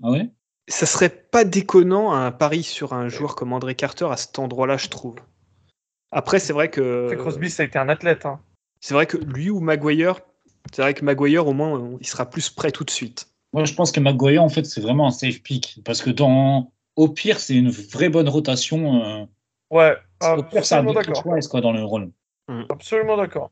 [0.00, 0.30] Ah ouais?
[0.68, 4.76] Ça serait pas déconnant un pari sur un joueur comme André Carter à cet endroit-là,
[4.76, 5.16] je trouve.
[6.12, 8.26] Après, c'est vrai que Après, Crosby, ça a été un athlète.
[8.26, 8.38] Hein.
[8.78, 10.20] c'est vrai que lui ou Maguire,
[10.72, 13.26] c'est vrai que Maguire au moins il sera plus prêt tout de suite.
[13.52, 15.80] Moi, je pense que McGuire, en fait, c'est vraiment un safe pick.
[15.84, 16.72] Parce que dans...
[16.94, 19.02] au pire, c'est une vraie bonne rotation.
[19.04, 19.24] euh,
[19.72, 21.24] Ouais, Au pire, c'est un absolument bon d'accord.
[21.50, 22.12] quoi, dans le rôle.
[22.70, 23.50] Absolument d'accord.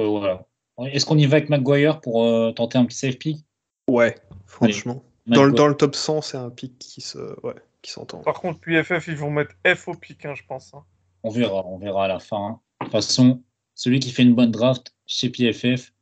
[0.00, 0.44] Euh, voilà.
[0.84, 3.44] Est-ce qu'on y va avec McGuire pour euh, tenter un petit safe pick?
[3.88, 5.02] Ouais, franchement.
[5.26, 8.18] Dans dans le top 100, c'est un pic qui se, ouais, qui s'entend.
[8.18, 10.72] Par contre, PFF, ils vont mettre F au pic, hein, je pense.
[10.74, 10.84] hein.
[11.22, 12.60] On verra, on verra à la fin.
[12.80, 13.42] De toute façon,
[13.74, 15.92] celui qui fait une bonne draft chez PFF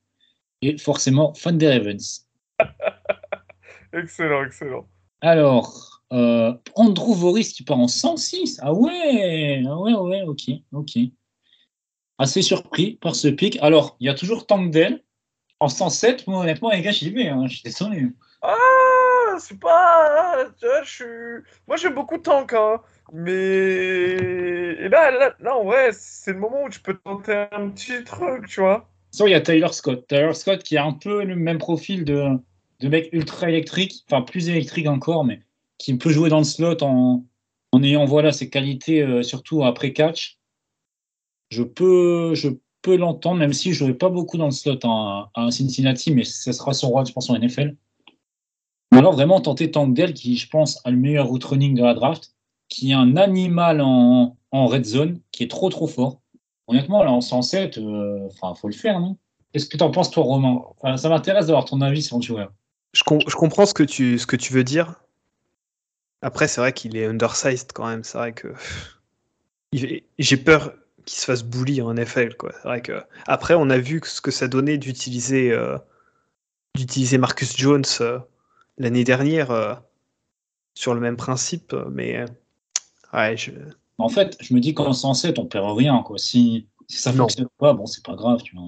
[0.61, 2.27] est forcément fan des Ravens.
[3.93, 4.87] Excellent, excellent.
[5.21, 8.59] Alors, euh, Andrew Voris qui part en 106.
[8.63, 10.99] Ah ouais, ah ouais, ouais, ok, ok.
[12.19, 13.59] Assez surpris par ce pic.
[13.61, 15.03] Alors, il y a toujours Tangdell
[15.61, 16.27] en 107.
[16.27, 17.29] Moi, honnêtement, les gars, j'y vais.
[17.29, 18.07] hein, je suis désolé.
[18.43, 18.55] Ah,
[19.39, 20.47] c'est pas.
[20.63, 21.05] Je suis.
[21.67, 22.81] Moi, j'aime beaucoup Tank, hein.
[23.13, 24.15] Mais.
[24.85, 28.05] Et là, là, là, en vrai, c'est le moment où tu peux tenter un petit
[28.05, 28.89] truc, tu vois.
[29.11, 30.07] Sinon, il y a Tyler Scott.
[30.09, 32.27] Tyler Scott qui a un peu le même profil de,
[32.81, 35.41] de mec ultra électrique, enfin plus électrique encore, mais
[35.79, 37.25] qui peut jouer dans le slot en,
[37.73, 40.39] en ayant voilà, ses qualités, euh, surtout après catch.
[41.51, 42.49] Je peux, je
[42.83, 46.13] peux l'entendre, même si je ne jouerai pas beaucoup dans le slot à, à Cincinnati,
[46.13, 47.77] mais ce sera son rôle, je pense, en NFL.
[48.93, 51.95] Alors vraiment tenter Tank Dell, qui, je pense, a le meilleur route running de la
[51.95, 52.35] draft,
[52.69, 56.21] qui est un animal en, en red zone, qui est trop, trop fort.
[56.67, 59.17] Honnêtement, là, en 107, euh, enfin, faut le faire, non?
[59.53, 60.63] Qu'est-ce que tu en penses, toi, Romain?
[60.97, 62.53] Ça m'intéresse d'avoir ton avis sur le joueur.
[62.93, 65.01] Je, je comprends ce que, tu, ce que tu veux dire.
[66.23, 68.03] Après, c'est vrai qu'il est undersized quand même.
[68.03, 68.55] C'est vrai que
[69.73, 70.73] j'ai peur
[71.05, 72.37] qu'il se fasse bully en NFL.
[72.37, 72.53] Quoi.
[72.53, 75.79] C'est vrai que après, on a vu ce que ça donnait d'utiliser euh,
[76.75, 78.19] d'utiliser Marcus Jones euh,
[78.79, 79.75] l'année dernière euh,
[80.75, 82.25] sur le même principe, mais
[83.13, 83.53] ouais, je,
[83.99, 86.03] En fait, je me dis qu'en 107, on perd rien.
[86.03, 86.19] Quoi.
[86.19, 87.25] Si, si ça Non.
[87.25, 88.43] fonctionne pas, bon, c'est pas grave.
[88.43, 88.65] Tu vois.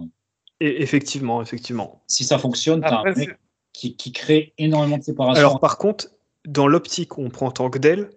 [0.60, 2.02] et- effectivement, effectivement.
[2.06, 3.36] Si ça fonctionne, t'as un mec
[3.72, 5.38] qui, qui crée énormément de séparation.
[5.40, 6.08] Alors par contre,
[6.46, 8.10] dans l'optique où on prend Dell,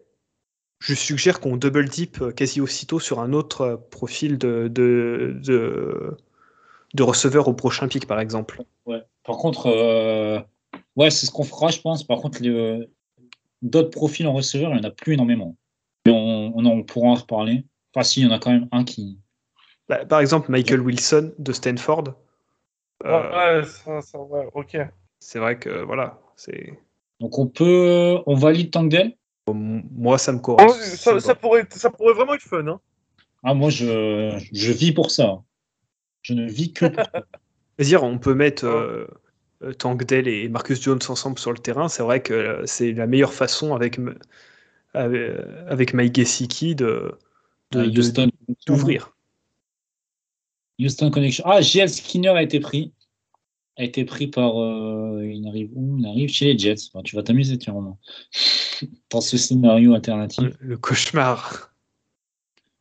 [0.80, 5.38] je suggère qu'on double dip euh, quasi aussitôt sur un autre euh, profil de, de,
[5.44, 6.18] de,
[6.94, 8.64] de receveur au prochain pic, par exemple.
[8.86, 9.04] Ouais.
[9.24, 10.40] Par contre, euh,
[10.96, 12.04] ouais, c'est ce qu'on fera, je pense.
[12.04, 12.40] Par contre,
[13.62, 15.56] d'autres profils en receveur, il n'y en a plus énormément.
[16.06, 17.66] Mais on, on en pourra en reparler.
[17.94, 19.20] Enfin, si, il y en a quand même un qui.
[19.90, 22.16] Bah, par exemple, Michael Wilson de Stanford.
[23.06, 24.78] Euh, Ouais, ça, ça, ouais, ok.
[25.20, 26.74] C'est vrai que voilà, c'est
[27.20, 28.20] Donc, on peut.
[28.26, 29.18] On valide Tangdell
[29.54, 30.96] moi ça me Oh, correspond.
[30.96, 32.80] ça, ça pourrait, ça pourrait vraiment être fun, hein.
[33.44, 35.42] Ah, moi, je, je vis pour ça.
[36.22, 37.24] Je ne vis que pour ça.
[37.80, 39.08] dire on peut mettre euh,
[39.64, 41.88] euh, Tank Dell et Marcus Jones ensemble sur le terrain.
[41.88, 43.98] C'est vrai que euh, c'est la meilleure façon avec
[44.96, 47.14] euh, avec Mike Gesicki de
[47.72, 48.26] de- Ah,
[48.68, 49.16] d'ouvrir.
[50.80, 51.44] Houston Connection.
[51.46, 52.94] Ah, JL Skinner a été pris.
[53.80, 54.62] A été pris par.
[54.62, 56.90] euh, il arrive où Il arrive chez les Jets.
[56.94, 57.98] Enfin, tu vas t'amuser, tiens, Romain.
[59.10, 60.44] Dans ce scénario alternatif.
[60.44, 61.74] Le, le cauchemar.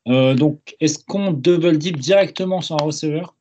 [0.09, 3.37] Euh, donc, est-ce qu'on double dip directement sur un receveur?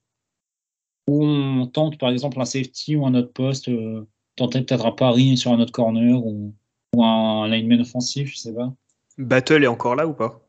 [1.08, 4.05] Ou on tente par exemple un safety ou un autre poste, euh,
[4.36, 6.53] tenter peut-être un pari sur un autre corner ou,
[6.93, 8.74] ou un lineman offensif, je sais pas.
[9.18, 10.41] Battle est encore là ou pas?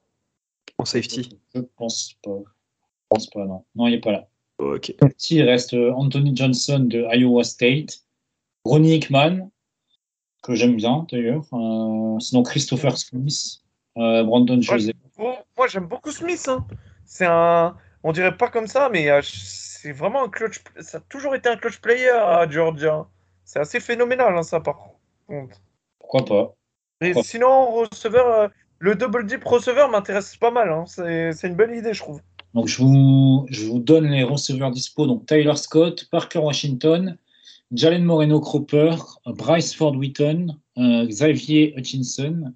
[0.79, 1.39] En safety?
[1.55, 2.39] Je pense pas.
[2.45, 3.65] Je pense pas, non.
[3.77, 4.29] Non, il n'est pas là.
[4.59, 4.93] Ok.
[5.31, 8.01] Reste euh, Anthony Johnson de Iowa State,
[8.65, 9.51] Ronnie Hickman,
[10.43, 11.45] que j'aime bien d'ailleurs.
[11.53, 13.61] Euh, sinon, Christopher Smith,
[13.97, 14.95] euh, Brandon Joseph.
[15.17, 16.47] Moi, j'aime beaucoup Smith.
[16.49, 16.67] hein.
[17.05, 17.77] C'est un.
[18.05, 20.61] On dirait pas comme ça, mais euh, c'est vraiment un clutch.
[20.81, 23.07] Ça a toujours été un clutch player à Georgia.
[23.45, 24.77] C'est assez phénoménal, hein, ça, par
[25.27, 25.61] contre.
[25.99, 26.55] Pourquoi pas?
[27.01, 28.49] Et sinon, receveur, euh,
[28.79, 30.71] le double dip receveur m'intéresse pas mal.
[30.71, 30.85] hein.
[30.87, 32.21] C'est c'est une bonne idée, je trouve.
[32.55, 35.07] Donc, je vous, je vous donne les receveurs dispo.
[35.07, 37.16] Donc, Tyler Scott, Parker Washington,
[37.72, 38.94] Jalen Moreno Cropper,
[39.26, 42.53] Bryce Ford Wheaton, euh, Xavier Hutchinson,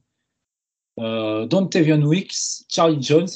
[0.99, 3.28] euh, Dontavion Wicks, Charlie Jones,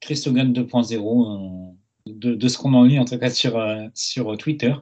[0.00, 1.72] Chris Hogan 2.0, euh,
[2.06, 4.74] de, de ce qu'on en lit en tout cas sur, euh, sur Twitter,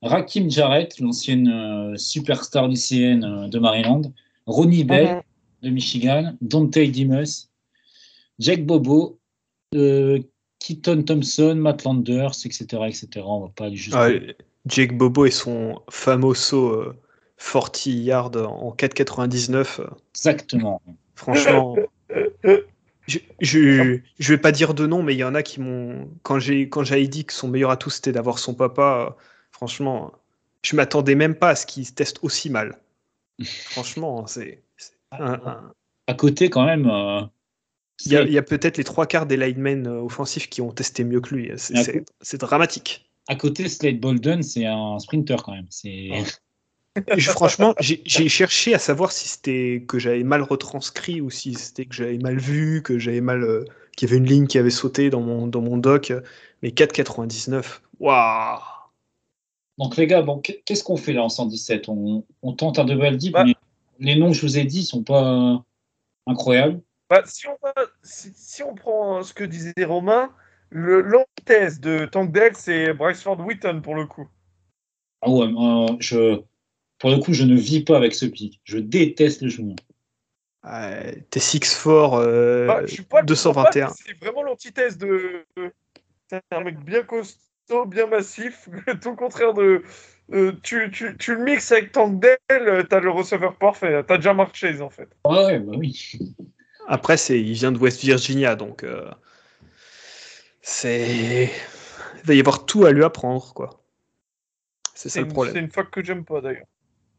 [0.00, 4.02] Rakim Jarrett, l'ancienne superstar lycéenne de Maryland,
[4.46, 5.22] Ronnie Bell
[5.62, 7.48] de Michigan, Dante Dimus,
[8.38, 9.18] Jack Bobo,
[9.74, 10.20] euh,
[10.64, 13.08] Keaton Thompson, Matt Landers, etc., etc.
[13.26, 14.08] On va pas aller jusqu'au Ah,
[14.66, 16.96] Jake Bobo et son famoso euh,
[17.36, 19.80] 40 yards en 4,99.
[19.80, 20.80] euh, Exactement.
[21.16, 21.76] Franchement,
[23.06, 26.08] je, je, je vais pas dire de nom, mais il y en a qui m'ont.
[26.22, 30.12] Quand j'ai quand j'avais dit que son meilleur atout c'était d'avoir son papa, euh, franchement,
[30.62, 32.80] je m'attendais même pas à ce qu'il se teste aussi mal.
[33.44, 34.62] Franchement, c'est.
[34.78, 35.72] c'est un- un-
[36.06, 37.20] À côté, quand même, euh,
[38.06, 41.20] Il y a, peut-être les trois quarts des linemen euh, offensifs qui ont testé mieux
[41.20, 41.50] que lui.
[41.56, 43.08] C'est- Ah, dramatique.
[43.28, 45.66] à côté, Slade Bolden, c'est un sprinter quand même.
[45.70, 46.10] C'est
[47.16, 51.86] Je- franchement, j'ai cherché à savoir si c'était que j'avais mal retranscrit ou si c'était
[51.86, 53.64] que j'avais mal vu, que j'avais mal, euh,
[53.96, 56.12] qu'il y avait une ligne qui avait sauté dans mon, dans mon doc.
[56.62, 57.80] Mais 4,99.
[58.00, 58.60] Waouh!
[59.78, 62.84] Donc les gars, bon, qu'est- qu'est-ce qu'on fait là en 117 on, on tente un
[62.84, 63.44] double dip, Bah.
[63.44, 63.54] mais
[63.98, 65.64] les noms que je vous ai dit sont pas
[66.26, 66.80] incroyables.
[67.10, 70.34] Bah, si, on va- si, si on prend ce que disait Romain,
[70.70, 74.28] le l'antithèse de Tank Dell, c'est Bryce Ford Wheaton pour le coup.
[75.20, 76.40] Ah ouais, euh, je,
[76.98, 78.60] pour le coup, je ne vis pas avec ce pic.
[78.64, 79.76] Je déteste le joueur.
[80.66, 83.86] Euh, T'es 6'4, euh, Bah, je suis pas le 221.
[83.88, 85.44] psychopathe, C'est vraiment l'antithèse de.
[86.30, 88.68] C'est un mec bien costaud, bien massif,
[89.02, 89.82] tout le contraire de.
[90.32, 94.02] euh, tu, tu, tu le mixes avec Tank Dell, euh, t'as le receveur parfait.
[94.06, 95.08] T'as déjà Mark Chase en fait.
[95.24, 96.18] Ah ouais, bah oui.
[96.88, 99.10] Après, c'est, il vient de West Virginia, donc euh,
[100.62, 101.44] c'est,
[102.22, 103.82] il va y avoir tout à lui apprendre, quoi.
[104.94, 105.56] C'est ça le une, c'est problème.
[105.64, 106.66] une fac que j'aime pas d'ailleurs.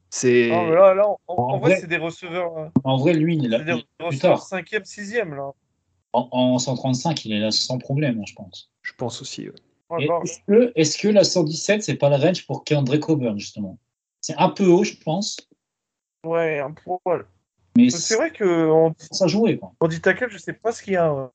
[0.09, 2.57] C'est, Non, mais là, là, en, en En vrai, vrai- c'est des receveurs.
[2.57, 3.57] euh, En vrai, lui, il est là.
[3.59, 4.47] c'est des receveurs tard.
[4.47, 5.51] 5e, 6e là.
[6.13, 8.71] En, en 135, il est là sans problème, hein, je pense.
[8.81, 9.49] je pense aussi.
[9.49, 10.07] ouais.
[10.07, 13.77] Bah, Est-ce que, est-ce que la 117, c'est pas le range pour Keandre Coburn, justement?
[14.21, 15.37] C'est un peu haut, je pense,
[16.25, 17.25] ouais, un poil.
[17.75, 19.73] Mais C'est vrai qu'on ça jouait, quoi.
[19.81, 21.31] on dit tackle, je sais pas ce qu'il y a.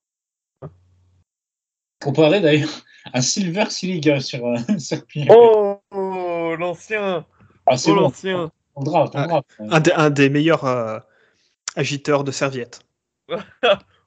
[2.03, 2.83] Comparé d'ailleurs
[3.13, 5.27] à Silver Siliga sur, euh, sur Pierre.
[5.31, 7.27] Oh, oh, l'ancien.
[7.67, 8.51] ah, c'est Oh, bon, l'ancien.
[8.75, 9.27] on on Ah.
[9.27, 9.47] draft.
[9.59, 10.99] Un, des- un des meilleurs euh,
[11.77, 12.81] agiteurs de serviettes.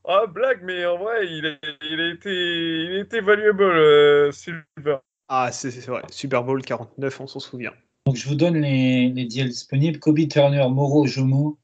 [0.05, 1.51] Ah, blague, mais en vrai, il a,
[1.89, 4.97] il a été, il a été valuable, euh, Silver.
[5.29, 6.01] Ah, c'est, c'est vrai.
[6.11, 7.71] Super Bowl 49, on s'en souvient.
[8.05, 9.99] Donc je vous donne les, les deals disponibles.
[9.99, 11.57] Kobe Turner, Moro Jomo,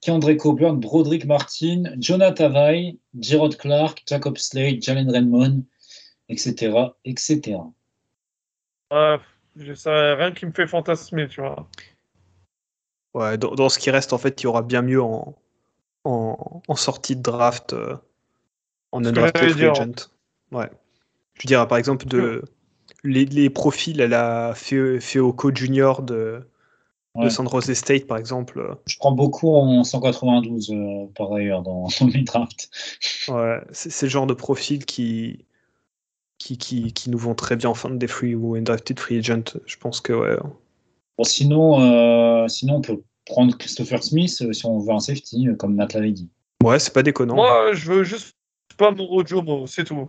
[0.00, 5.64] Keandre Coburn, Broderick Martin, Jonathan Tavai, Gerard Clark, Jacob Slade, Jalen Redmond,
[6.28, 6.94] etc.
[7.04, 7.58] etc.
[8.90, 9.18] Ah,
[9.56, 11.68] je sais rien qui me fait fantasmer, tu vois.
[13.14, 15.36] Ouais, dans, dans ce qui reste, en fait, il y aura bien mieux en,
[16.04, 17.96] en, en sortie de draft, euh,
[18.92, 19.72] en undrafted free dire.
[19.72, 20.10] agent.
[20.52, 20.70] Ouais.
[21.40, 22.44] Je dirais, par exemple, de,
[23.02, 26.46] les, les profils à la Feoko Junior de,
[27.18, 27.30] de Ouais.
[27.30, 28.58] San Jose State, par exemple.
[28.60, 32.70] euh, Je prends beaucoup en 192 euh, par ailleurs dans, dans mes drafts.
[33.28, 35.44] Ouais, c'est le genre de profil qui,
[36.38, 39.18] qui, qui, qui nous vont très bien en fin de des free ou undrafted free
[39.18, 39.58] agent.
[39.66, 40.36] Je pense que, ouais.
[41.16, 45.48] Bon, sinon, euh, sinon, on peut prendre Christopher Smith euh, si on veut un safety,
[45.48, 46.30] euh, comme Matt l'avait dit.
[46.62, 47.34] Ouais, c'est pas déconnant.
[47.34, 48.34] Moi, je veux juste
[48.76, 50.08] pas mon Jomo, c'est tout.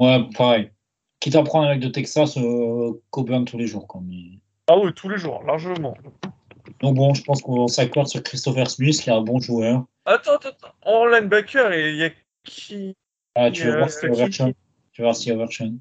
[0.00, 0.70] Ouais, pareil.
[1.20, 3.86] Quitte à prendre un mec de Texas, euh, Coburn tous les jours.
[3.86, 5.94] Quoi, mais- Ah oui, tous les jours, largement.
[6.80, 9.84] Donc bon, je pense qu'on s'accorde sur Christopher Smith, qui est un bon joueur.
[10.04, 10.68] Attends, attends.
[10.82, 12.10] En linebacker, il y a
[12.44, 12.96] qui
[13.34, 14.52] Ah, tu veux Euh, voir qui- Overshawn
[14.92, 15.78] Tu veux voir Steve Overshawn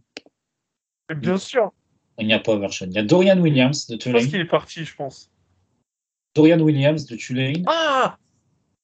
[1.15, 1.71] Bien sûr.
[2.17, 2.91] Il n'y a pas Overshawn.
[2.91, 4.27] Il y a Dorian Williams de Je pense Tulane.
[4.27, 5.31] qu'il est parti, je pense.
[6.35, 7.63] Dorian Williams de Tulane.
[7.67, 8.17] Ah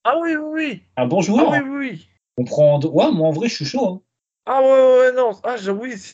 [0.04, 0.84] Ah oui, oui, oui.
[0.98, 1.50] Un bon Ah joueur.
[1.52, 1.64] oui, hein.
[1.68, 2.10] oui, oui.
[2.38, 2.80] On prend.
[2.84, 3.88] Ouais, moi en vrai, je suis chaud.
[3.88, 4.02] hein.
[4.46, 5.32] Ah ouais, ouais, ouais, non.
[5.44, 5.98] Ah, oui.
[5.98, 6.14] c'est-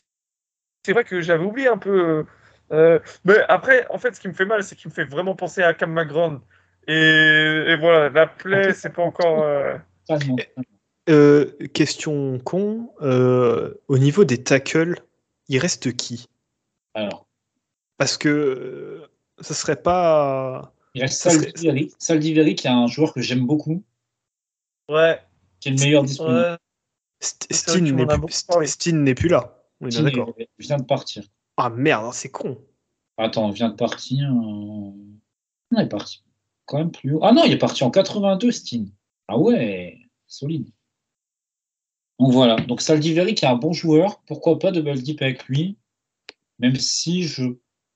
[0.84, 2.26] C'est vrai que j'avais oublié un peu.
[2.72, 5.34] Euh, mais après, en fait, ce qui me fait mal, c'est qu'il me fait vraiment
[5.34, 6.40] penser à Cam McGrone.
[6.88, 9.42] Et, et voilà, la plaie, c'est pas encore.
[9.42, 9.76] euh.
[11.08, 12.92] Euh, question con.
[13.02, 15.00] euh, au niveau des tackles,
[15.48, 16.28] il reste qui?
[16.94, 17.26] Alors,
[17.98, 19.08] Parce que
[19.40, 20.72] ce serait pas.
[20.94, 21.92] il reste Saldiveri.
[21.98, 23.82] Saldiveri, qui est un joueur que j'aime beaucoup,
[24.88, 25.20] Ouais,
[25.60, 26.38] qui est le meilleur disponible.
[26.40, 26.56] ouais.
[27.20, 29.62] Steen n'est plus, plus là.
[29.80, 30.34] On est d'accord.
[30.38, 31.24] est- vient de partir.
[31.56, 32.58] Ah merde, c'est con.
[33.16, 34.28] Attends, vient de partir.
[34.30, 34.92] euh, Non,
[35.78, 36.22] il est parti.
[36.66, 37.20] Quand même plus haut.
[37.22, 38.90] Ah non, il est parti en 82, Steen.
[39.28, 40.68] Ah ouais, solide.
[42.18, 42.56] Donc voilà.
[42.56, 44.20] Donc Saldiveri qui est un bon joueur.
[44.26, 45.76] Pourquoi pas double deep avec lui
[46.58, 47.44] Même si je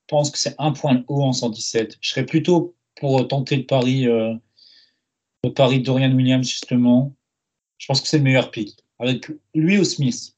[0.08, 1.96] pense que c'est un point haut en 117.
[2.00, 4.34] Je serais plutôt pour tenter le pari, euh,
[5.44, 7.14] le pari de Dorian Williams, justement.
[7.78, 8.76] Je pense que c'est le meilleur pick.
[8.98, 10.34] Avec lui ou Smith.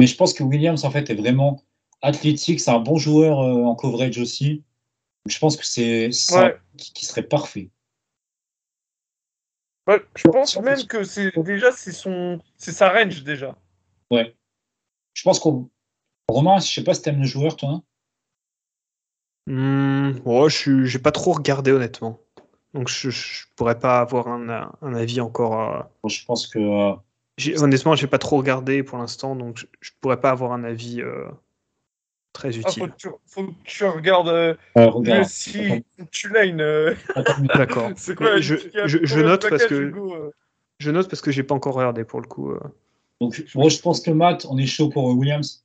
[0.00, 1.62] Mais je pense que Williams, en fait, est vraiment
[2.04, 2.60] athlétique.
[2.60, 4.56] C'est un bon joueur euh, en coverage aussi.
[5.24, 6.58] Donc, je pense que c'est ça Ouais.
[6.76, 7.70] qui, qui serait parfait.
[9.86, 13.54] Ouais, je pense même que c'est déjà c'est son c'est sa range déjà.
[14.10, 14.34] Ouais.
[15.12, 15.68] Je pense qu'on.
[16.28, 17.82] Romain, je sais pas si t'aimes le joueur, toi.
[19.46, 22.18] Ouais, je j'ai pas trop regardé honnêtement.
[22.72, 25.60] Donc je, je pourrais pas avoir un, un avis encore.
[25.60, 26.58] euh, Bon, je pense que.
[26.58, 26.94] euh,
[27.58, 31.02] honnêtement, j'ai pas trop regardé pour l'instant, donc je, je pourrais pas avoir un avis
[31.02, 31.28] euh,
[32.34, 32.90] très Ah, faut, utile.
[32.90, 35.24] que tu, faut que tu regardes euh, euh, regarde.
[35.24, 36.60] si Tulane.
[36.60, 36.94] euh,
[37.54, 37.90] D'accord.
[37.96, 40.30] c'est quoi Mais je, note parce que Hugo, euh
[40.80, 42.50] je note parce que j'ai pas encore regardé pour le coup.
[42.50, 42.60] euh.
[43.20, 45.64] Donc, moi, je pense que Matt, on est chaud pour euh, Williams.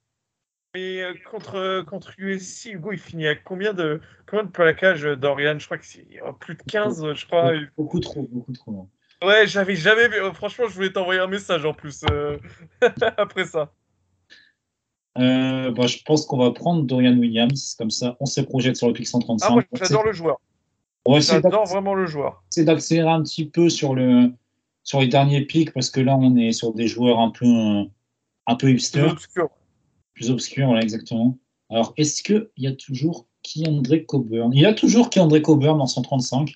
[0.75, 5.03] Mais euh, contre, euh, contre USC, Hugo, il finit à combien de, combien de plaquages,
[5.03, 5.57] euh, Dorian?
[5.57, 6.05] Je crois que c'est
[6.39, 7.53] plus de 15, euh, je crois.
[7.75, 8.87] Beaucoup trop, beaucoup trop.
[9.23, 10.17] Ouais, j'avais jamais vu.
[10.35, 12.37] Franchement, je voulais t'envoyer un message en plus euh,
[13.17, 13.73] après ça.
[15.17, 18.87] Euh, bah, je pense qu'on va prendre Dorian Williams, comme ça, on se projette sur
[18.87, 19.47] le pic 135.
[19.49, 20.37] Ah, moi, j'adore le joueur.
[21.07, 22.43] Essayer J'adore vraiment le joueur.
[22.51, 24.31] essayer d'accélérer un petit peu sur, le,
[24.83, 27.45] sur les derniers pics, parce que là, on est sur des joueurs un peu,
[28.45, 29.49] un peu C'est hipster, obscur.
[30.13, 31.37] plus obscurs, voilà, exactement.
[31.71, 34.51] Alors, est-ce qu'il y a toujours Keandre Coburn?
[34.53, 36.51] Il y a toujours Keandre Coburn en 135.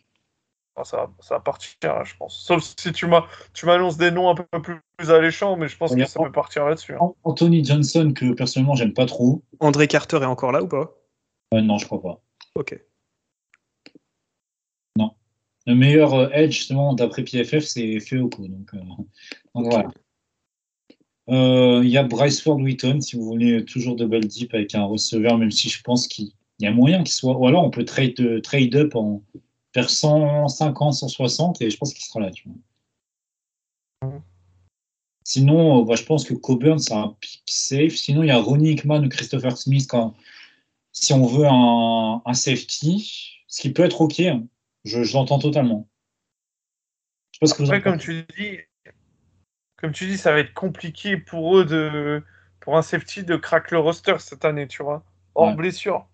[0.75, 2.43] Ah, ça, va- ça va partir, hein, je pense.
[2.45, 5.77] Sauf si tu m'as- tu m'annonces des noms un peu plus, plus alléchants, mais je
[5.77, 6.93] pense que ça peut partir là-dessus.
[6.93, 6.97] hein.
[6.99, 9.43] An- Anthony Johnson, que personnellement, j'aime pas trop.
[9.59, 10.91] André Carter est encore là ou pas?
[11.53, 12.21] Euh, non, je crois pas.
[12.55, 12.79] Ok.
[15.65, 18.45] Le meilleur euh, edge, justement, d'après PFF, c'est Feoko.
[18.49, 18.79] Donc, euh,
[19.55, 19.89] donc voilà.
[21.29, 24.83] Euh, Il y a Bryce Ford Wheaton, si vous voulez toujours double deep avec un
[24.83, 27.37] receveur, même si je pense qu'il y a moyen qu'il soit.
[27.37, 29.23] Ou alors on peut trade, trade up en
[29.73, 32.31] faire 150, 160, et je pense qu'il sera là.
[32.31, 32.47] Tu
[34.01, 34.21] vois.
[35.25, 37.95] Sinon, euh, bah, je pense que Coburn, c'est un pick safe.
[37.95, 40.15] Sinon, il y a Ronnie Hickman ou Christopher Smith quand,
[40.91, 44.19] si on veut un, un safety, ce qui peut être OK.
[44.19, 44.45] hein.
[44.83, 45.87] Je, je l'entends totalement.
[47.41, 48.59] Je ce que vous en Après, comme tu dis,
[49.77, 52.21] comme tu dis, ça va être compliqué pour eux de,
[52.59, 55.03] pour un safety de crack le roster cette année, tu vois.
[55.35, 55.55] Hors Ouais.
[55.55, 56.07] blessure.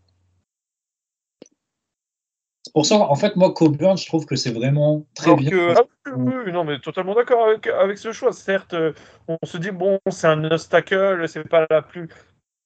[2.64, 5.50] C'est pour ça, en fait, moi, Coburn, je trouve que c'est vraiment très Alors bien.
[5.50, 5.84] que, ah
[6.16, 8.34] oui, non, mais totalement d'accord avec, avec ce choix.
[8.34, 8.94] Certes, euh,
[9.28, 12.10] on se dit bon, c'est un nose tackle, c'est pas la plus,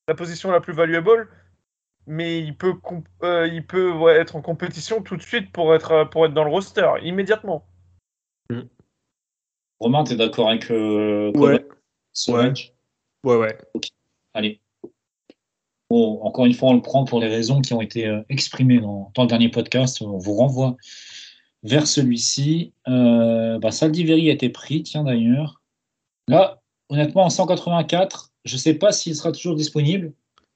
[0.07, 1.29] la position la plus valuable,
[2.07, 2.73] mais il peut,
[3.23, 6.33] euh, il peut ouais, être en compétition tout de suite pour être, euh, pour être
[6.33, 7.65] dans le roster immédiatement.
[9.79, 11.63] Romain, tu es d'accord avec euh, Ouais.
[12.29, 12.53] Ouais.
[13.23, 13.57] Ouais, ouais.
[14.33, 14.59] Allez.
[15.93, 18.79] Bon, encore une fois, on le prend pour les raisons qui ont été euh, exprimées
[18.79, 20.01] dans, dans le dernier podcast.
[20.01, 20.75] On vous renvoie
[21.61, 22.73] vers celui-ci.
[22.87, 25.61] Euh, bah, Saldiveri a été pris, tiens d'ailleurs.
[26.27, 30.13] Là, honnêtement, en 184, je ne sais pas s'il sera toujours disponible.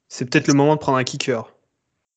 [0.08, 1.54] C'est peut-être le moment de prendre un kicker.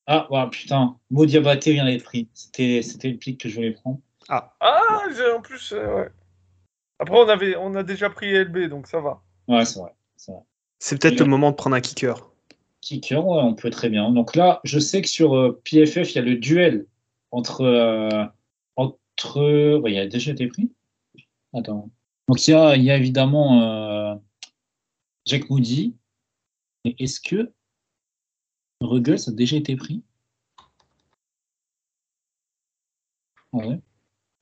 [0.08, 2.28] Ah, ouais, putain, Modiabaté vient d'être pris.
[2.34, 4.00] C'était c'était le pic que je voulais prendre.
[4.30, 6.10] Ah, Ah, j'ai- en plus, euh, ouais.
[6.98, 9.22] Après, on avait, on a déjà pris LB, donc ça va.
[9.48, 9.92] Ouais, c'est vrai.
[10.16, 10.42] c'est vrai.
[10.80, 12.31] c'est peut-être Et le là- moment de prendre un kicker.
[12.82, 14.12] Kicker, on peut très bien.
[14.12, 16.88] Donc là, je sais que sur euh, PFF, il y a le duel
[17.32, 17.62] entre.
[17.62, 18.26] euh,
[18.76, 20.72] entre il a déjà été pris?
[21.54, 21.92] Attends.
[22.28, 24.16] Donc il y a, y évidemment euh,
[25.26, 25.96] Jack Moody.
[26.86, 27.52] Et est-ce que
[28.82, 30.02] Ruggles a déjà été pris?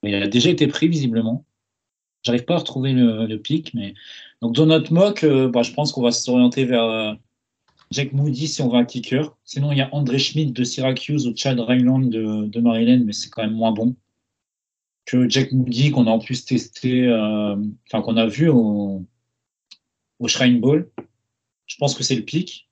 [0.04, 1.46] Il a déjà été pris, visiblement.
[2.24, 3.94] J'arrive pas à retrouver le, pic, mais.
[4.42, 7.18] Donc dans notre mock, bah, je pense qu'on va s'orienter vers.
[7.92, 9.36] Jack Moody si on veut un kicker.
[9.44, 13.14] Sinon, il y a André Schmidt de Syracuse ou Chad Ryland de, de Maryland, mais
[13.14, 13.96] c'est quand même moins bon
[15.06, 17.56] que Jack Moody qu'on a en plus testé, euh,
[17.88, 19.04] enfin qu'on a vu au,
[20.20, 20.88] au Shrine Ball.
[21.66, 22.70] Je pense que c'est le pic.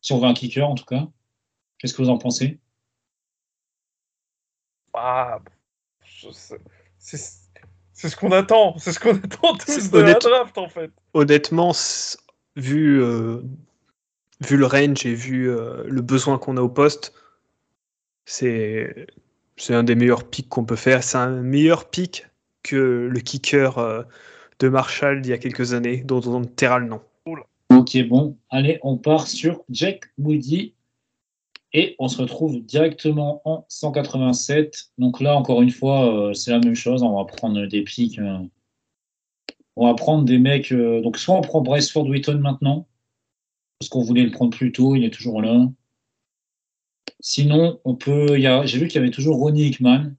[0.00, 1.06] Si on veut un kicker, en tout cas.
[1.78, 2.58] Qu'est-ce que vous en pensez?
[4.94, 5.38] Ah,
[6.98, 7.46] c'est
[7.92, 8.76] c'est ce qu'on attend.
[8.78, 10.90] C'est ce qu'on attend tous de la draft, en fait.
[11.14, 11.72] Honnêtement,
[12.56, 13.42] vu, euh,
[14.40, 17.12] vu le range et vu euh, le besoin qu'on a au poste,
[18.24, 19.06] c'est
[19.68, 21.02] un des meilleurs pics qu'on peut faire.
[21.02, 22.26] C'est un meilleur pic
[22.62, 24.02] que le kicker euh,
[24.58, 27.00] de Marshall d'il y a quelques années, dont on terra le nom.
[27.70, 28.38] Ok, bon.
[28.50, 30.74] Allez, on part sur Jack Moody.
[31.72, 34.92] Et on se retrouve directement en 187.
[34.98, 37.02] Donc là, encore une fois, euh, c'est la même chose.
[37.02, 38.18] On va prendre des pics.
[39.74, 40.72] on va prendre des mecs.
[40.72, 42.86] donc, soit on prend Bryce Ford maintenant,
[43.78, 45.66] parce qu'on voulait le prendre plus tôt, il est toujours là.
[47.20, 48.36] Sinon, on peut.
[48.36, 50.14] il y a- J'ai vu qu'il y avait toujours Ronnie Hickman.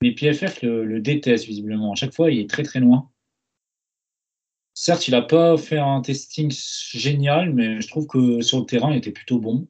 [0.00, 1.92] Mais PFF le, le déteste visiblement.
[1.92, 3.10] À chaque fois, il est très très loin.
[4.74, 8.92] Certes, il n'a pas fait un testing génial, mais je trouve que sur le terrain,
[8.92, 9.66] il était plutôt bon.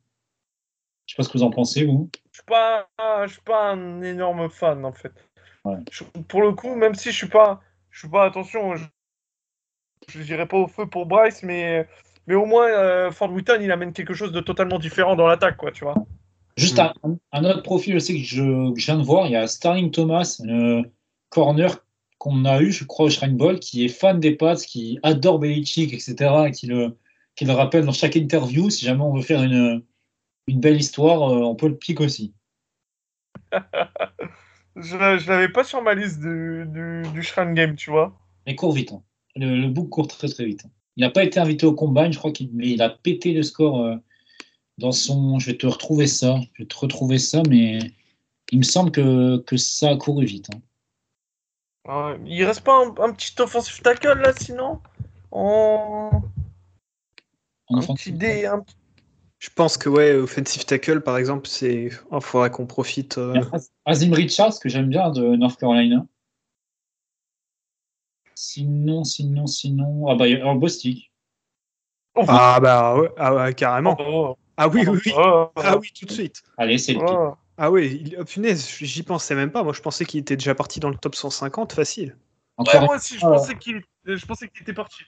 [1.07, 2.11] Je sais pas ce que vous en pensez, vous.
[2.31, 2.87] Je suis pas,
[3.27, 5.13] je suis pas un énorme fan, en fait.
[5.65, 5.79] Ouais.
[5.91, 8.85] Je- pour le coup, même si je suis pas, je suis pas, attention, je,
[10.09, 11.89] je dirais pas au feu pour Bryce, mais,
[12.29, 15.57] mais au moins, euh, Ford Wheaton, il amène quelque chose de totalement différent dans l'attaque,
[15.57, 15.95] quoi, tu vois.
[16.57, 16.93] Juste un,
[17.33, 19.91] un autre profil aussi que je, que je viens de voir, il y a Starling
[19.91, 20.83] Thomas, le
[21.31, 21.85] corner
[22.19, 25.39] qu'on a eu, je crois, au Shrine Ball, qui est fan des Pats, qui adore
[25.39, 26.17] Belichick, etc.,
[26.49, 26.97] et qui le,
[27.35, 28.71] qui le rappelle dans chaque interview.
[28.71, 29.83] Si jamais on veut faire une,
[30.49, 32.35] une belle histoire, euh, on peut le piquer aussi.
[34.77, 38.17] Je, je l'avais pas sur ma liste du, du, du Shrine Game, tu vois.
[38.47, 38.93] Mais court vite.
[38.93, 39.03] hein.
[39.35, 40.67] Le, le book court très très vite.
[40.99, 43.43] Il n'a pas été invité au combine, je crois qu'il mais il a pété le
[43.43, 43.95] score euh,
[44.79, 45.39] dans son.
[45.39, 46.39] Je vais te retrouver ça.
[46.55, 47.79] Je vais te retrouver ça, mais
[48.53, 50.49] il me semble que, que ça a couru vite.
[50.53, 50.61] hein.
[51.87, 54.81] Ouais, il reste pas un, un petit offensive tackle, là, sinon?
[55.31, 56.11] En...
[57.69, 58.13] En Un offensive.
[58.15, 58.65] petit dé, un
[59.39, 61.91] Je pense que ouais, offensive tackle par exemple, c'est.
[62.13, 63.19] Il faudrait qu'on profite.
[63.19, 63.41] euh,
[63.85, 66.05] Azim Richards, que j'aime bien, de North Carolina.
[68.41, 70.07] Sinon, sinon, sinon.
[70.09, 71.11] Ah bah, il y a Earl Bostic.
[72.15, 73.97] Ah bah ouais, ah ouais, carrément.
[74.01, 75.13] Oh, Ah oui, oui, oui.
[75.17, 76.43] oh, Ah oui, tout de suite.
[76.57, 77.35] Allez, c'est le oh.
[77.57, 79.65] Ah oui, il- oh, punaise, j'y pensais même pas.
[79.65, 82.17] Moi, je pensais qu'il était déjà parti dans le top 150, facile.
[82.57, 85.03] Encore Ouais, moi aussi, je fois, pensais qu'il je pensais qu'il était parti.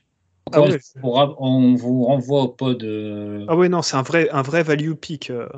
[0.47, 0.81] encore Ah une ouais.
[1.01, 2.83] fois, on vous renvoie au pod.
[2.83, 5.31] euh, Ah ouais, non, c'est un vrai, un vrai value pick.
[5.31, 5.49] euh.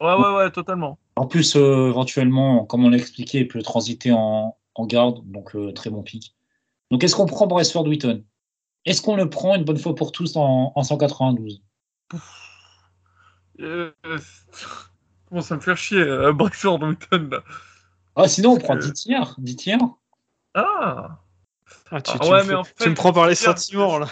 [0.00, 0.98] Ouais, ouais, ouais, totalement.
[1.16, 5.54] En plus, euh, éventuellement, comme on l'a expliqué, il peut transiter en, en garde, donc
[5.56, 6.34] euh, très bon pic.
[6.90, 8.24] Donc, est-ce qu'on prend Bryce Ford Wheaton
[8.84, 11.62] Est-ce qu'on le prend une bonne fois pour tous en, en 192
[13.60, 13.92] Euh,
[15.28, 17.42] Comment ça me fait chier, euh, Bryce Wheaton, là?
[18.16, 18.78] Ah, sinon, on prend Euh.
[18.80, 19.34] 10 tiers.
[19.38, 19.78] 10 tiers
[20.54, 21.18] Ah
[21.90, 23.34] Ah, tu, Ah tu ouais, me mais fais- en tu fait, me prends par les
[23.34, 24.06] sentiments là.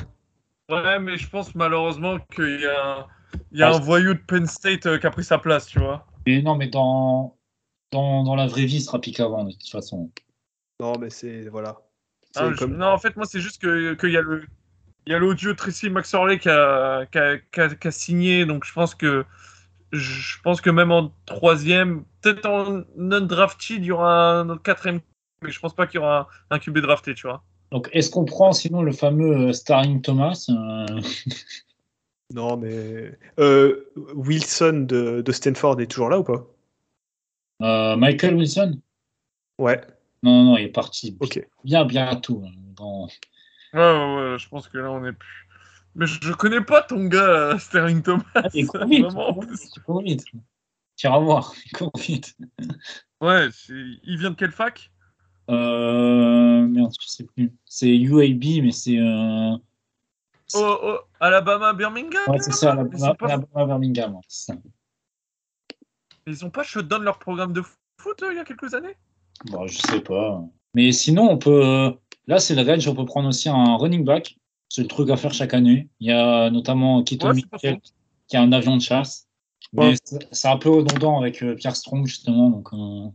[0.70, 3.06] Ouais, mais je pense malheureusement qu'il y a un,
[3.52, 5.66] il y a Ah, un voyou de Penn State euh, qui a pris sa place,
[5.66, 6.06] tu vois.
[6.26, 7.36] Mais non, mais dans,
[7.92, 10.10] dans, dans la vraie vie, il sera pic avant, de toute façon.
[10.80, 11.78] Non, mais c'est voilà.
[12.36, 14.44] Ah, je- comme- Non, en fait, moi, c'est juste que- qu'il y a le.
[15.06, 18.46] Il y a l'audio Tracy McSorley qui a, qui, a, qui a- qui a signé,
[18.46, 19.24] donc je pense que
[19.92, 25.00] je pense que même en troisième, peut-être en non-drafted, il y aura un autre quatrième,
[25.42, 27.42] mais je pense pas qu'il y aura un, un QB drafté, tu vois.
[27.72, 31.00] Donc, est-ce qu'on prend sinon le fameux euh, Starling Thomas euh,
[32.32, 36.46] Non, mais euh, Wilson de, de Stanford est toujours là ou pas?
[37.62, 38.80] Euh, Michael Wilson?
[39.58, 39.80] Ouais.
[40.22, 41.46] Non, non, il est parti Ok.
[41.64, 42.42] bien, bien à tout.
[42.46, 43.06] hein, dans-
[43.74, 45.48] Ouais, ouais, ouais, je pense que là, on est plus.
[45.94, 47.22] Mais je, je connais pas ton gars,
[47.54, 48.22] euh, Sterling Thomas.
[48.34, 49.70] Ah, il court vite, Vraiment, en il plus.
[49.84, 50.24] court vite.
[50.96, 52.36] Tu iras voir, il court vite.
[53.20, 54.90] Ouais, il vient de quelle fac?
[55.50, 57.52] Euh, merde, je sais plus.
[57.64, 58.98] C'est UAB, mais c'est.
[58.98, 59.56] Euh...
[60.54, 62.20] oh, oh, Alabama, Birmingham?
[62.28, 64.14] Ouais, c'est ça, Ils Alabama, ont pas, Alabama, Birmingham.
[64.14, 64.54] ouais, ça.
[66.26, 67.62] ils ont pas shutdown leur programme de
[67.98, 68.96] foot euh, il y a quelques années?
[69.46, 70.42] Bon, je sais pas.
[70.74, 71.64] Mais sinon, on peut.
[71.64, 71.90] euh,
[72.28, 74.36] Là, c'est le range, on peut prendre aussi un running back.
[74.68, 75.88] C'est le truc à faire chaque année.
[76.00, 77.78] Il y a notamment Keaton Ouais, Mitchell,
[78.28, 79.26] qui a un avion de chasse.
[79.72, 79.94] Mais Ouais.
[80.04, 82.48] c'est- c'est un peu redondant avec euh, Pierre Strong, justement.
[82.50, 83.10] Donc, euh,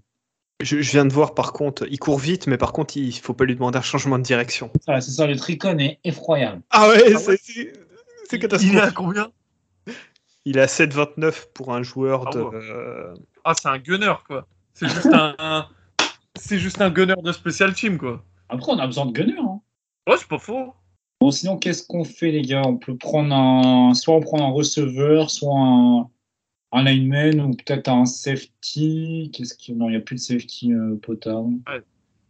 [0.61, 3.33] Je, je viens de voir par contre, il court vite, mais par contre, il faut
[3.33, 4.71] pas lui demander un changement de direction.
[4.85, 6.61] ça, c'est ça, le tricon est effroyable.
[6.71, 7.73] Ah ouais, Ah ouais c'est- c'est
[8.25, 8.77] c'est Il est catastrophique.
[8.79, 9.31] à combien?
[10.45, 12.41] Il est à 7,29 pour un joueur Ah de.
[12.41, 12.55] ouais.
[12.55, 13.13] euh,
[13.45, 14.47] Ah, c'est un gunner, quoi.
[14.73, 15.67] C'est juste un, un-
[16.39, 18.23] c'est juste un gunner de special team, quoi.
[18.49, 19.35] Après, on a besoin de gunner.
[19.39, 19.59] Hein.
[20.07, 20.73] Ouais, c'est pas faux.
[21.19, 22.61] Bon, sinon, qu'est-ce qu'on fait, les gars?
[22.65, 23.93] On peut prendre un.
[23.93, 26.09] Soit on prend un receveur, soit un,
[26.71, 29.31] un lineman, ou peut-être un safety.
[29.33, 31.55] Qu'est-ce qu'il Non, il n'y a plus de safety euh, potable.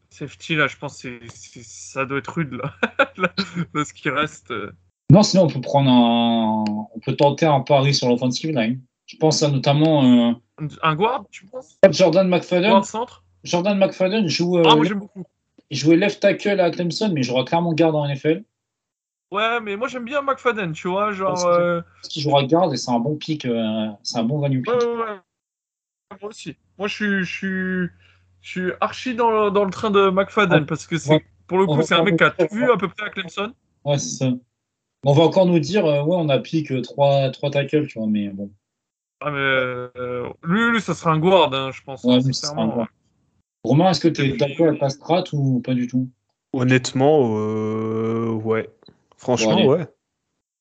[0.09, 1.19] Safety, là, je pense que
[1.61, 2.73] ça doit être rude, là.
[3.17, 3.33] Là,
[3.73, 4.51] là, ce qui reste.
[4.51, 4.71] euh.
[5.11, 6.63] Non, sinon, on peut prendre un.
[6.95, 8.79] On peut tenter un pari sur l'offensive line.
[9.05, 10.33] Je pense à notamment euh,
[10.83, 11.77] Un guard, tu penses?
[11.91, 12.69] Jordan McFadden.
[12.71, 13.23] Guard centre?
[13.43, 15.23] Jordan McFadden joue, euh, Ah, moi, j'aime beaucoup.
[15.69, 18.43] il jouait left tackle à Clemson, mais il jouera clairement garde en NFL.
[19.31, 21.11] Ouais, mais moi, j'aime bien McFadden, tu vois.
[21.11, 21.29] Genre.
[21.33, 24.23] Parce que- euh, Parce qu'il jouera garde et c'est un bon pick, euh, c'est un
[24.23, 24.73] bon value pick.
[24.73, 25.17] Ouais, ouais, ouais.
[26.21, 26.55] Moi aussi.
[26.77, 27.89] Moi, je suis, je suis,
[28.41, 30.65] je suis archi dans le, dans le train de McFadden Ouais.
[30.65, 30.99] parce que Ouais.
[31.01, 33.09] c'est, pour le coup, c'est un mec qui a tout vu à peu près à
[33.09, 33.53] Clemson.
[33.83, 34.31] Ouais, c'est ça.
[35.05, 38.07] On va encore nous dire, euh, ouais, on a pick 3, trois tackles, tu vois,
[38.07, 38.49] mais bon.
[39.19, 42.03] Ah, mais euh, lui, lui, ça sera un guard, hein, je pense.
[42.03, 42.87] Ouais, hein, lui, ce sera un guard.
[43.67, 46.09] Romain, est-ce que tu es d'accord avec la strat ou pas du tout?
[46.53, 48.69] Honnêtement, euh, ouais.
[49.17, 49.67] Franchement, Bon, allez.
[49.83, 49.87] ouais.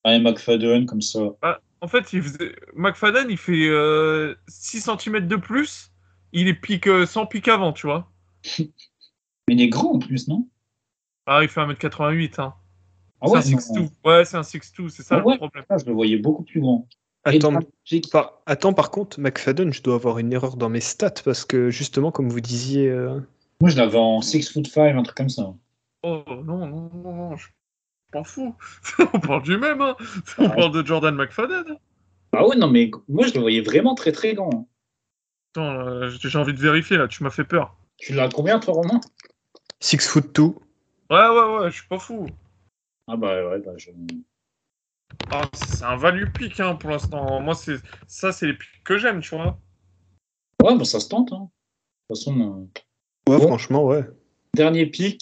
[0.05, 1.21] Allez, McFadden, comme ça.
[1.43, 2.55] Ah, en fait, il faisait...
[2.75, 5.93] McFadden, il fait euh, 6 cm de plus.
[6.33, 8.11] Il est pique, euh, sans pique avant, tu vois.
[8.59, 10.49] Mais il est grand en plus, non?
[11.27, 12.41] Ah, il fait 1m88.
[12.41, 12.55] Hein.
[13.21, 13.87] Ah ouais, c'est un non.
[13.87, 13.91] 6'2.
[14.05, 15.35] Ouais, c'est un 6'2, c'est ça Ah ouais.
[15.35, 15.65] le problème.
[15.69, 16.87] Ah, je le voyais beaucoup plus grand.
[17.27, 17.59] Attends,
[18.13, 21.71] par, attends, par contre, McFadden, je dois avoir une erreur dans mes stats parce que
[21.71, 23.19] justement, comme vous disiez, euh,
[23.61, 25.53] Moi, je l'avais en 6 foot 5, un truc comme ça.
[26.05, 27.49] Oh non, non, non, non, je
[28.15, 28.55] m'en fous.
[29.13, 29.97] On parle du même, hein.
[30.39, 31.77] On parle de Jordan McFadden.
[32.33, 34.69] Ah ouais, non, mais moi, je le voyais vraiment très très grand.
[35.53, 37.77] Attends, euh, j'ai envie de vérifier là, tu m'as fait peur.
[37.97, 39.01] Tu l'as combien, toi, Romain?
[39.81, 40.43] 6 foot 2.
[40.43, 40.53] Ouais,
[41.11, 42.27] ouais, ouais, je suis pas fou.
[43.09, 43.91] Ah bah ouais, bah je...
[45.31, 47.41] Ah, c'est un value pick hein, pour l'instant.
[47.41, 47.77] Moi, c'est
[48.07, 49.59] ça, c'est les picks que j'aime, tu vois.
[50.63, 51.33] Ouais, bah ça se tente.
[51.33, 51.49] Hein.
[52.09, 53.49] De toute façon, euh, Ouais, Bon.
[53.49, 54.05] franchement, ouais.
[54.55, 55.21] dernier pick.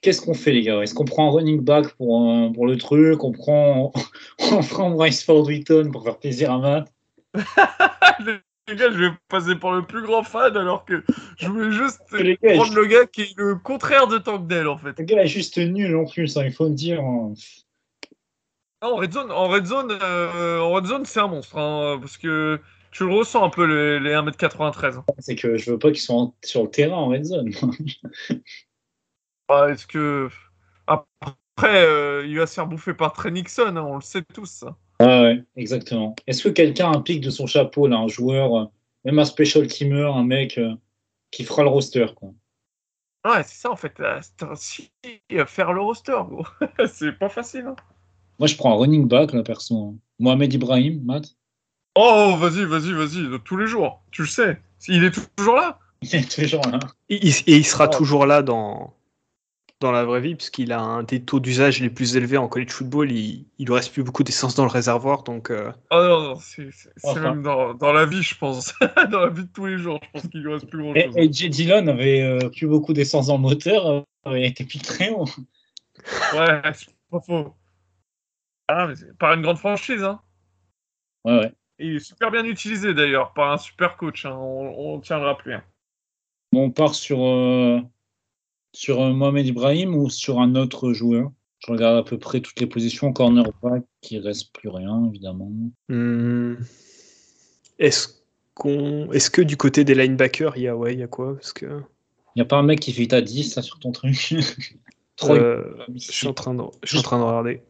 [0.00, 0.80] Qu'est-ce qu'on fait, les gars?
[0.82, 3.24] Est-ce qu'on prend un running back pour, euh, pour le truc?
[3.24, 3.92] On prend,
[4.38, 6.92] on prend Bryce Ford Wheaton pour faire plaisir à Matt?
[8.66, 11.04] Les gars, je vais passer pour le plus grand fan alors que
[11.36, 14.78] je voulais juste Les gars, prendre le gars qui est le contraire de Tankdale en
[14.78, 14.98] fait.
[14.98, 17.00] Le gars est juste nul en plus, hein, il faut le dire.
[17.02, 17.34] hein.
[18.84, 21.96] Non, en red zone, en red zone, euh, en red zone, c'est un monstre hein,
[21.98, 22.60] parce que
[22.90, 24.98] tu le ressens un peu les, les 1m93.
[24.98, 25.04] hein.
[25.20, 27.50] C'est que je veux pas qu'il soit en- sur le terrain en red zone.
[29.48, 30.28] Ah, Est-ce que
[30.86, 34.64] après euh, il va se faire bouffer par Trey Nixon, hein, on le sait tous.
[34.98, 36.14] Ah ouais, exactement.
[36.26, 38.64] Est-ce que quelqu'un pic de son chapeau, là, un joueur, euh,
[39.04, 40.74] même un special teamer, un mec euh,
[41.30, 42.30] qui fera le roster quoi?
[43.24, 43.98] Ouais, c'est ça en fait.
[44.00, 44.20] euh,
[45.46, 46.18] faire le roster,
[46.86, 47.66] c'est pas facile.
[47.68, 47.76] hein.
[48.38, 49.76] Moi, je prends un running back, là, perso.
[49.76, 49.94] hein.
[50.18, 51.36] Mohamed Ibrahim, Matt.
[51.96, 54.02] Oh, vas-y, vas-y, vas-y, tous les jours.
[54.10, 54.60] Tu le sais.
[54.88, 55.78] Il est toujours là.
[56.02, 56.78] Il est toujours là.
[57.08, 57.96] Et, il- et il sera Oh.
[57.96, 58.94] toujours là dans,
[59.80, 62.70] dans la vraie vie, puisqu'il a un des taux d'usage les plus élevés en college
[62.70, 63.10] football.
[63.12, 66.34] Il, il lui reste plus beaucoup d'essence dans le réservoir, donc euh, Oh non, non,
[66.40, 66.68] c'est
[67.04, 67.20] Enfin.
[67.20, 68.74] même dans, dans la vie, je pense.
[69.10, 71.04] dans la vie de tous les jours, je pense qu'il lui reste plus grand Et,
[71.04, 71.14] chose.
[71.16, 71.48] et J.
[71.48, 74.02] Dillon avait euh, plus beaucoup d'essence dans le moteur, euh,
[74.38, 75.26] il était plus très haut.
[76.34, 77.54] Ouais, c'est pas faux.
[78.68, 80.20] Ah, mais c'est par une grande franchise, hein.
[81.24, 81.52] Ouais, ouais.
[81.78, 84.36] Et il est super bien utilisé d'ailleurs, par un super coach, hein.
[84.36, 85.54] on, on tiendra plus.
[85.54, 85.64] hein.
[86.52, 87.80] Bon, on part sur, euh,
[88.72, 91.30] sur euh, Mohamed Ibrahim ou sur un autre joueur?
[91.58, 93.12] Je regarde à peu près toutes les positions.
[93.12, 95.50] Cornerback, il reste plus rien, évidemment.
[95.88, 96.54] hmm,
[97.78, 98.08] est-ce
[98.54, 101.34] qu'on, est-ce que du côté des linebackers, il y a, ouais, il y a quoi?
[101.34, 103.92] Parce que Il n'y a pas un mec qui fait ta 10 là, sur ton
[103.92, 104.14] truc
[105.16, 107.62] Troy euh, je suis en train de, je suis en train de regarder.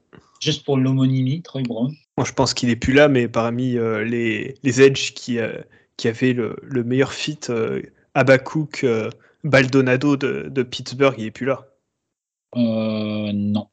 [0.44, 1.92] Juste pour l'homonymie, Troy Brown.
[2.18, 5.52] Moi, je pense qu'il est plus là, mais parmi euh, les, les edges qui, euh,
[5.96, 7.80] qui avaient le, le meilleur fit, euh,
[8.14, 9.08] Abakouk, euh,
[9.42, 11.66] Baldonado de, de Pittsburgh, il est plus là.
[12.56, 13.68] Euh, non.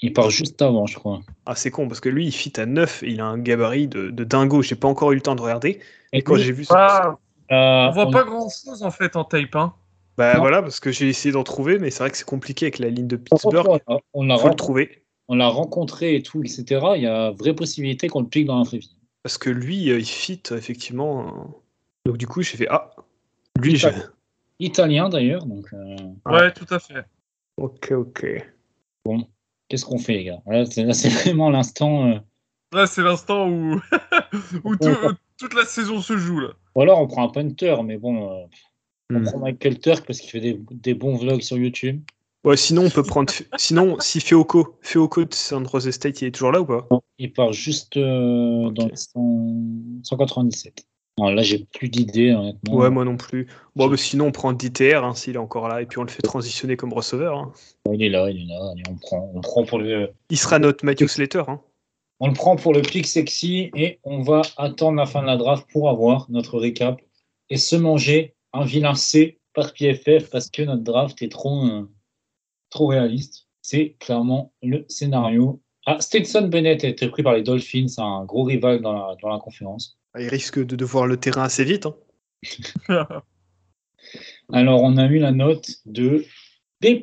[0.00, 1.20] Il part juste avant, je crois.
[1.46, 3.88] Ah, c'est con, parce que lui, il fit à 9 et il a un gabarit
[3.88, 4.62] de, de dingo.
[4.62, 5.80] J'ai pas encore eu le temps de regarder.
[6.12, 7.16] Et quand lui, j'ai vu Ah,
[7.50, 7.54] euh,
[7.88, 9.74] on voit on- pas grand chose en fait en tape, hein.
[10.18, 10.40] Bah Non.
[10.40, 12.90] voilà, parce que j'ai essayé d'en trouver, mais c'est vrai que c'est compliqué avec la
[12.90, 13.80] ligne de Pittsburgh.
[13.86, 15.01] on on faut le trouver.
[15.32, 16.64] On l'a rencontré et tout, etc.
[16.96, 18.94] Il y a vraie possibilité qu'on le pique dans la vraie vie.
[19.22, 21.26] Parce que lui, euh, il fit effectivement.
[21.26, 21.30] euh.
[22.04, 22.90] Donc du coup, j'ai fait Ah,
[23.58, 23.88] lui, j'ai.
[24.60, 26.32] Italien d'ailleurs, donc euh, Ouais.
[26.34, 27.04] Ouais, tout à fait.
[27.56, 28.26] Ok, ok.
[29.68, 30.42] qu'est-ce qu'on fait, les gars?
[30.46, 32.08] Là, c'est là, c'est vraiment l'instant.
[32.08, 32.18] euh,
[32.74, 33.80] Là, c'est l'instant où,
[34.64, 36.50] où tout- toute la saison se joue là.
[36.74, 38.44] Ou alors on prend un punter, mais bon, euh,
[39.14, 39.24] on Hmm.
[39.24, 42.02] prend Michael Turk parce qu'il fait des, des bons vlogs sur YouTube.
[42.44, 43.32] Ouais, sinon, on peut prendre.
[43.56, 46.88] sinon, si Feoko, Feoko de San Jose State, il est toujours là ou pas?
[47.18, 50.84] Il part juste euh, dans le 100 197.
[51.18, 52.74] là, j'ai plus d'idées, honnêtement.
[52.74, 53.46] Ouais, moi non plus.
[53.76, 56.08] Bon, bah, sinon, on prend DTR hein, s'il est encore là, et puis on le
[56.10, 57.38] fait transitionner comme receveur.
[57.38, 57.52] hein.
[57.92, 58.70] Il est là, il est là.
[58.72, 61.44] Allez, on prend, on prend pour le, Il sera notre Matthew Slater.
[61.48, 61.60] Hein.
[62.18, 65.36] on le prend pour le pic sexy et on va attendre la fin de la
[65.36, 67.00] draft pour avoir notre récap
[67.50, 71.88] et se manger un vilain C par PFF parce que notre draft est trop, euh,
[72.72, 73.46] trop réaliste.
[73.60, 75.62] C'est clairement le scénario.
[75.86, 79.28] Ah, Stetson Bennett a été pris par les Dolphins, un gros rival dans la, dans
[79.28, 79.98] la conférence.
[80.18, 81.86] Il risque de devoir le terrain assez vite.
[81.86, 81.96] hein.
[84.52, 86.24] Alors, on a eu la note de
[86.80, 87.00] B+,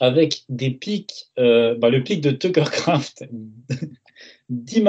[0.00, 3.24] avec des pics, euh, bah, le pic de Tuckercraft,
[4.48, 4.84] D-.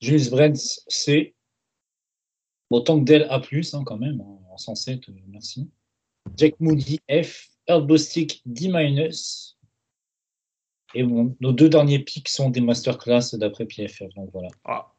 [0.00, 1.34] Julius Brents, C.
[2.70, 5.70] Bon, Tankdale A+, hein, quand même, en en 107, euh, merci.
[6.36, 7.48] Jack Moody, F.
[7.68, 8.70] Earl Bostic, D-.
[10.94, 14.48] Et bon, nos deux derniers pics sont des masterclass d'après PFF, donc voilà.
[14.64, 14.92] Ah.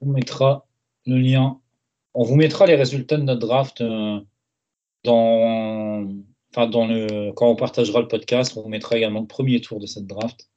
[0.00, 0.66] On mettra
[1.06, 1.60] le lien.
[2.14, 4.20] On vous mettra les résultats de notre draft euh,
[5.04, 6.06] dans,
[6.50, 8.56] enfin dans le, quand on partagera le podcast.
[8.56, 10.48] On vous mettra également le premier tour de cette draft.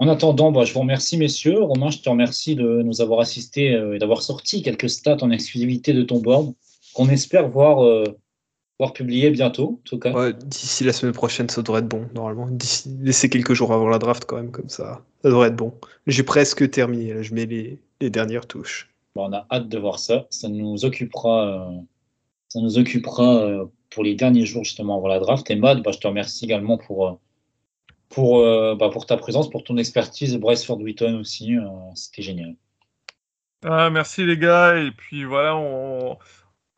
[0.00, 1.62] En attendant, bah, je vous remercie, messieurs.
[1.62, 5.30] Romain, je te remercie de nous avoir assisté euh, et d'avoir sorti quelques stats en
[5.30, 6.54] exclusivité de ton board
[6.94, 8.04] qu'on espère voir, euh,
[8.78, 10.12] voir publier bientôt, en tout cas.
[10.12, 12.46] Ouais, D'ici la semaine prochaine, ça devrait être bon, normalement.
[12.48, 15.02] D'ici- Laissez quelques jours avant la draft, quand même, comme ça.
[15.22, 15.74] Ça devrait être bon.
[16.06, 17.12] J'ai presque terminé.
[17.14, 17.22] Là.
[17.22, 18.88] Je mets les, les dernières touches.
[19.16, 20.26] Bah, on a hâte de voir ça.
[20.30, 21.80] Ça nous occupera, euh,
[22.48, 25.50] ça nous occupera euh, pour les derniers jours justement avant la draft.
[25.50, 27.12] Et Mad, bah, je te remercie également pour, euh,
[28.10, 30.36] pour, euh, bah, pour ta présence, pour ton expertise.
[30.36, 31.62] Bryce Ford Wheaton aussi, euh,
[31.96, 32.54] c'était génial.
[33.64, 34.76] Ah, merci les gars.
[34.78, 36.16] Et puis voilà, on,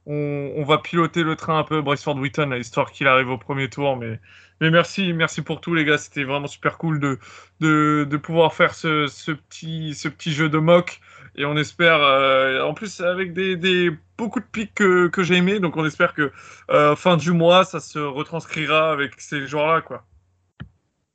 [0.06, 3.96] on, va piloter le train un peu, Braceford Wheaton, histoire qu'il arrive au premier tour.
[3.96, 4.18] Mais,
[4.60, 5.98] merci, merci pour tout les gars.
[5.98, 7.18] C'était vraiment super cool de,
[7.60, 11.00] de, pouvoir faire ce, petit, ce petit jeu de mock.
[11.36, 15.76] Et on espère, euh, en plus avec des, beaucoup de pics que, j'ai aimé, donc
[15.76, 16.32] on espère que
[16.70, 19.80] euh, fin du mois, ça se retranscrira avec ces joueurs-là.
[19.80, 20.04] quoi.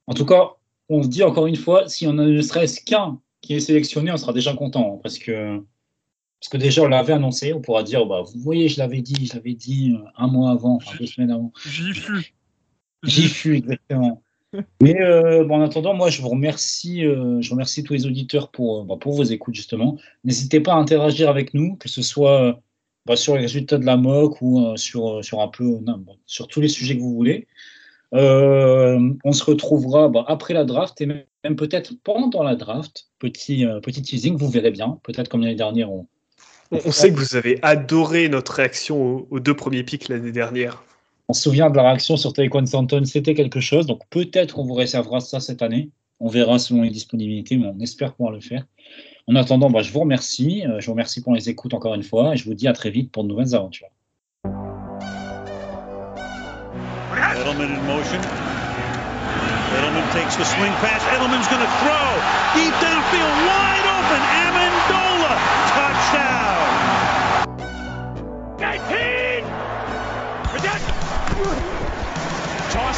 [0.07, 0.51] En tout cas,
[0.89, 4.17] on se dit encore une fois, si on ne serait-ce qu'un qui est sélectionné, on
[4.17, 4.95] sera déjà content.
[4.95, 5.61] hein, parce que,
[6.45, 7.53] parce que déjà, on l'avait annoncé.
[7.53, 10.51] On pourra dire, bah, vous voyez, je l'avais dit, je l'avais dit euh, un mois
[10.51, 11.51] avant, enfin, deux semaines avant.
[11.65, 12.35] J'y fus.
[13.01, 14.21] J'y fus, exactement.
[14.79, 18.51] Mais euh, bon, en attendant, moi, je vous remercie, euh, je remercie tous les auditeurs
[18.51, 19.97] pour, euh, bah, pour vos écoutes, justement.
[20.23, 22.61] N'hésitez pas à interagir avec nous, que ce soit
[23.07, 26.47] bah, sur les résultats de la MOC ou sur, sur un peu, non, bon, sur
[26.47, 27.47] tous les sujets que vous voulez.
[28.11, 33.07] On se retrouvera bah, après la draft et même, même peut-être pendant la draft.
[33.17, 34.99] Petit, petit teasing, vous verrez bien.
[35.03, 36.07] Peut-être comme l'année dernière, on,
[36.71, 40.31] On, on sait que vous avez adoré notre réaction aux, aux deux premiers pics l'année
[40.31, 40.83] dernière.
[41.27, 43.85] On se souvient de la réaction sur Taekwon Stanton, c'était quelque chose.
[43.87, 45.89] Donc peut-être qu'on vous réservera ça cette année.
[46.19, 48.63] On verra selon les disponibilités, mais on espère pouvoir le faire.
[49.27, 50.63] En attendant, bah, je vous remercie.
[50.65, 52.33] Euh, Je vous remercie pour les écoutes encore une fois.
[52.33, 53.87] Et je vous dis à très vite pour de nouvelles aventures.
[57.15, 58.21] Edelman in motion.
[59.75, 61.01] Edelman takes the swing pass.
[61.13, 62.09] Edelman's going to throw.
[62.55, 64.21] Deep downfield, wide open.
[64.45, 65.04] Amendola.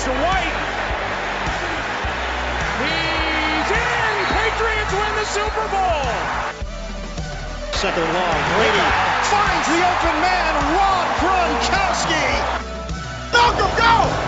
[0.07, 0.55] to White.
[2.79, 4.13] He's in!
[4.39, 6.07] Patriots win the Super Bowl!
[7.73, 8.87] Second long, Brady
[9.27, 12.27] finds the open man, Rob Gronkowski.
[13.33, 14.26] Malcolm, go!